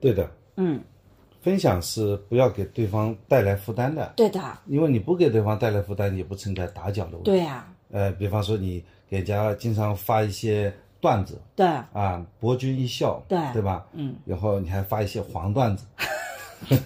[0.00, 0.80] 对的，嗯，
[1.40, 7.30] 分享是不要给对方带来负担的，对的，因为你不给对方带来负担，也不存在打搅的问题。
[7.30, 13.38] 对啊，呃，比方说你给人家经常发一些段子对，啊，博君一笑，对。
[13.52, 13.86] 对吧？
[13.92, 15.86] 嗯，然后你还发一些黄段子，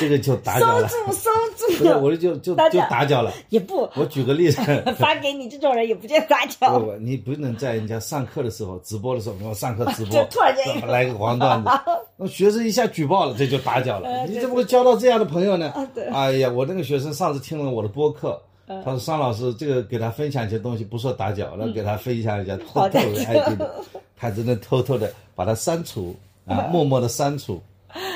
[0.00, 0.86] 这个就打搅了。
[0.88, 3.32] 住，收不是，住， 我就就打就打搅了。
[3.48, 4.60] 也不我举个例子，
[4.98, 6.78] 发给你这种人也不见打搅。
[6.78, 11.70] 不，你不能在人家上课的时候、直播的时候，我上课直播就，突然间怎么来个黄段子，
[12.16, 14.08] 那学生一下举报了，这就打搅了。
[14.08, 15.72] 呃你怎么会交到这样的朋友呢？
[16.12, 23.84] 哎呀，我那个学生上次听了我的播客，呃他说商老师这个给他分享一些东西不说打搅，然后给他分享一下偷偷的，
[24.16, 26.14] 他只能偷偷的把它删除
[26.46, 27.62] 啊，默默的删除，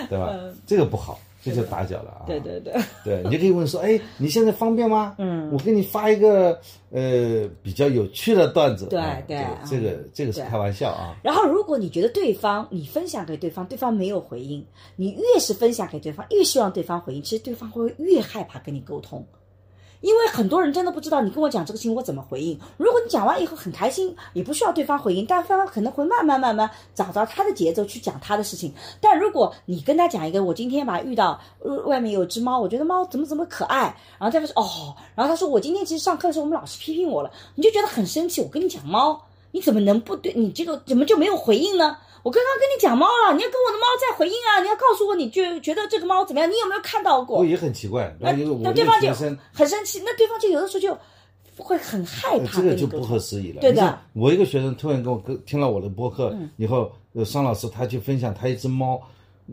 [0.08, 0.34] 对吧？
[0.66, 2.22] 这个不好，这就打搅了啊。
[2.24, 2.72] 嗯对对对，
[3.04, 5.14] 对，你就可以问说，哎，你现在方便吗？
[5.18, 6.58] 嗯，我给你发一个
[6.90, 8.86] 呃比较有趣的段子。
[8.86, 11.16] 对啊对这个这个是开玩笑啊。
[11.22, 14.64] 然后，如果你觉得对方你分享给对方，对方没有回应，
[14.96, 19.26] 你越是分享给对方，越希望对方回应，其实对方会越害怕跟你沟通。
[20.02, 22.58] 因为很多人真的不知道你跟我讲这个事情我怎么回应。
[22.76, 28.74] 如果你讲完以后很开心，也不需要对方回应，但对方可能会慢慢慢慢找到他的节奏去讲他的事情。
[29.00, 31.40] 但如果你跟他讲一个，我今天吧遇到
[31.86, 38.40] 外面有只猫，我觉得猫怎么怎么可爱，然后他说哦，然后他说我今天其实上课的时候我们老师批评我了，你就觉得很生气。
[38.40, 39.20] 我跟你讲猫，
[39.52, 41.96] 你怎么能不对你这个怎么就没有回应呢？
[42.22, 44.62] 我刚刚跟你讲猫了，你要跟我的猫再回应啊！
[44.62, 46.48] 你要告诉我你觉觉得这个猫怎么样？
[46.48, 47.44] 你有没有看到过我？
[47.44, 48.32] 也很奇怪，那
[48.72, 49.12] 对方就。
[49.52, 50.96] 很生气，那对方就有的时候就
[51.56, 53.02] 会很害呃怕这个就不。
[53.02, 53.60] 合时宜了。
[53.60, 59.00] 对的我一个学生突然跟我跟听了我的播客以后，呃，商老师他去分享他一只猫，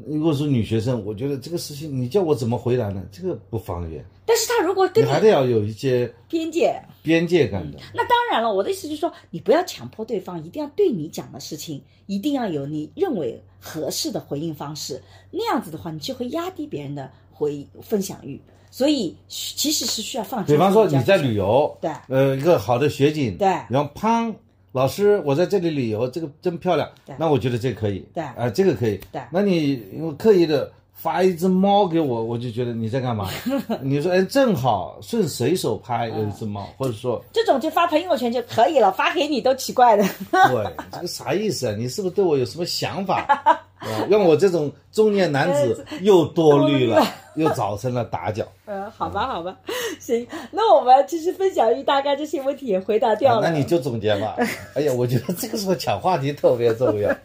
[0.08, 3.04] 如果是女学生，我觉得这个事情你叫我怎么回答呢？
[3.12, 7.78] 这个不方便，但是他如果跟你你还得要有一些边界，边界感的。
[7.94, 15.02] 那当然了，我的意思就是说，你不要强迫对方一定要对你讲的事情，一定要有你认为合适的回应方式。
[15.32, 18.40] 那样子的话，你就会压低别人的回分享欲。
[18.72, 20.46] 所以其实是需要放。
[20.46, 24.32] 比方说你在旅游，对呃，一个好的雪景，对然后砰，
[24.72, 33.30] 老师，我在这里旅游，这个真漂亮，那我觉得这可以，对啊、这个可以，对那你因为刻意的发一只猫给我，我就觉得你在干嘛？
[33.82, 40.04] 你说，哎，正好顺随手拍有一只猫，或者说，这种就发朋友圈就可以了，发给你都奇怪的。
[40.32, 41.76] 对，这个啥意思啊？
[41.76, 43.66] 你是不是对我有什么想法？
[43.80, 47.02] 啊，让我这种中年男子又多虑了，
[47.36, 48.46] 又造成了打搅。
[48.66, 49.58] 嗯，好吧，好吧，
[50.00, 53.48] 行，那我们其实分享欲大概这些问题也回答掉了。
[53.48, 54.36] 啊那你就总结吧。
[54.76, 57.10] 哎呀，我觉得这个时候抢话题特别重要。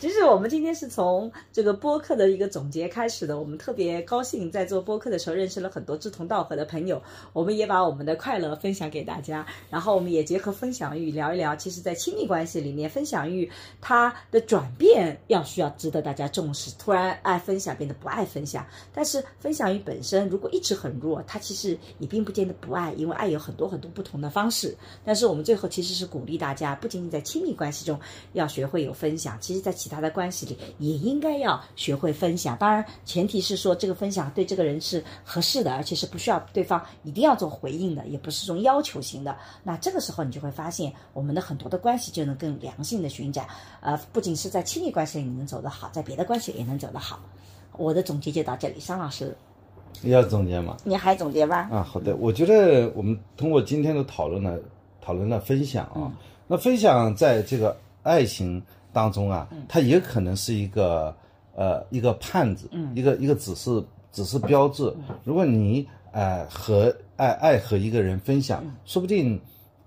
[0.00, 7.00] 其实我们今天是从这个播客的一个总结开始的，我们特别高兴在做播客的时候认识了很多志同道合的朋友，
[7.32, 13.50] 我们也把我们的快乐分享给大家，然后我们也结合分享欲聊一聊，其实，在亲密关系里面，分享欲
[13.80, 27.98] 它的转变要需要值得大家重视，突然爱分享变得不爱分享，但是分享欲本身如果一直很弱，它其实也并不见得不爱，因为爱有很多很多不同的方式，但是我们最后其实是鼓励大家，不仅仅在亲密关系中
[28.32, 32.56] 要学会有分享，其实在其他的关系里也应该要学会分享。
[32.56, 39.36] 当然，前提是说这个分享对这个人是合适的，而且是不需要对方一定要做回应的，也不是这种要求型的。
[39.62, 43.46] 那这个时候你就会发现，我们的很多的关系就能更良性的循展。
[43.80, 47.20] 呃，不仅是在亲密关系里能走得好，在别的关系也能走得好。
[47.76, 49.36] 我的总结就到这里，商老师，
[50.02, 50.76] 要总结吗？
[50.84, 51.68] 你还总结吧？
[51.72, 52.14] 啊，好的。
[52.16, 54.56] 我觉得我们通过今天的讨论呢，
[55.00, 56.12] 讨论了分享啊，
[56.46, 58.62] 那分享在这个爱情
[58.92, 61.14] 当中啊，它也可能是一个
[61.54, 63.82] 呃一个盼子，一个一个指示
[64.12, 64.94] 指示标志。
[65.24, 69.40] 如果你呃和爱爱和一个人分享，说不定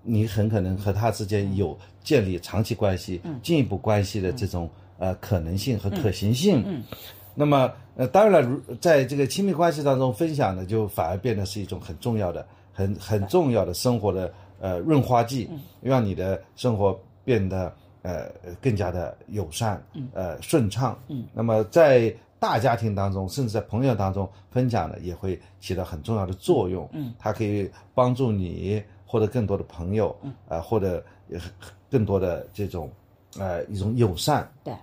[0.04, 6.64] 你很可能和他之间有建立长期关系、进一步关系的这种呃可能性和可行性。
[6.66, 6.84] 嗯。
[7.40, 12.44] 那么，呃，当然了，如在这个亲密关系当中分享呢，就反而变得是一种很重要的、
[12.74, 15.48] 很很重要的生活的呃润滑剂，
[15.80, 17.72] 让你的生活变得
[18.02, 18.26] 呃
[18.60, 19.80] 更加的友善，
[20.14, 20.98] 呃顺畅。
[21.10, 26.90] 嗯，那么在大家庭当中，甚至在朋友当中分享呢，也会起到很重要的作用。
[26.92, 31.40] 嗯，它可以帮助你获得更多的朋友，嗯，呃，获得也
[31.92, 32.90] 更多的这种
[33.40, 34.50] 呃一种友善。
[34.64, 34.74] 对。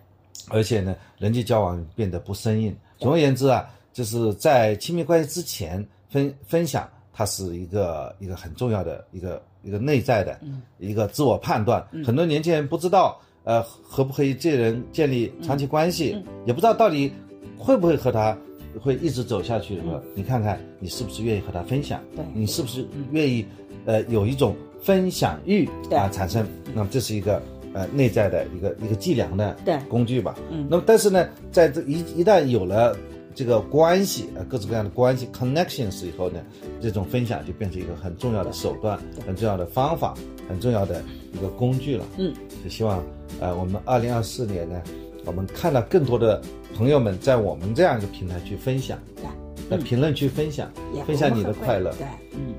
[0.50, 2.76] 而且呢，人际交往变得不生硬。
[2.98, 10.38] 总而言之啊，就是在亲密关系之前分分享，它是一个一个很重要的一个一个内在的
[10.78, 11.82] 一个自我判断。
[12.04, 17.10] 很多年轻人不知道，呃，合不可以这人建立长期关系，也不知道到底
[17.56, 18.36] 会不会和他
[18.82, 19.80] 会一直走下去。
[20.14, 22.02] 你看看，你是不是愿意和他分享？
[22.14, 23.46] 对你是不是愿意
[23.86, 26.46] 呃有一种分享欲啊产生？
[26.74, 27.40] 那么这是一个。
[27.74, 30.34] 呃，内在的一个一个计量的对工具吧。
[30.50, 32.96] 嗯，那么但是呢，在这一一旦有了
[33.34, 36.40] 这个关系，呃，各种各样的关系 connections 以后呢，
[36.80, 38.96] 这种分享就变成一个很重要的手段，
[39.26, 40.14] 很重要的方法，
[40.48, 41.02] 很重要的
[41.32, 42.04] 一个工具了。
[42.16, 42.32] 嗯，
[42.62, 43.02] 就希望
[43.40, 44.80] 呃，我们二零二四年呢，
[45.24, 46.40] 我们看到更多的
[46.76, 50.70] 朋友们在我们这样一个平台去分享，对，在评论区分享，
[51.04, 51.90] 分享你的快乐。
[51.94, 52.54] 对，嗯，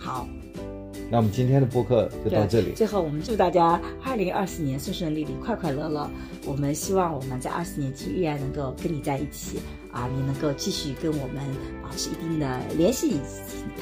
[0.00, 0.26] 好。
[1.10, 2.70] 那我们今天的播客就到这里。
[2.72, 6.08] 最后，我们祝大家二零二四年顺顺利利、快快乐乐。
[6.46, 9.58] 我们希望我们在二四年期依然能够跟你在一起
[9.90, 11.42] 啊，你能够继续跟我们
[11.82, 13.16] 保持一定的联系，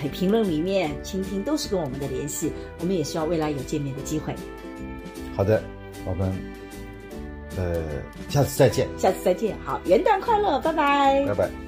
[0.00, 2.50] 评评论里面倾听都是跟我们的联系。
[2.80, 4.34] 我们也希望未来有见面的机会。
[5.36, 5.62] 好的，
[6.06, 6.32] 我们
[7.56, 7.82] 呃
[8.30, 8.88] 下次再见。
[8.96, 11.67] 下次再见，好，元旦快乐，拜拜，拜拜。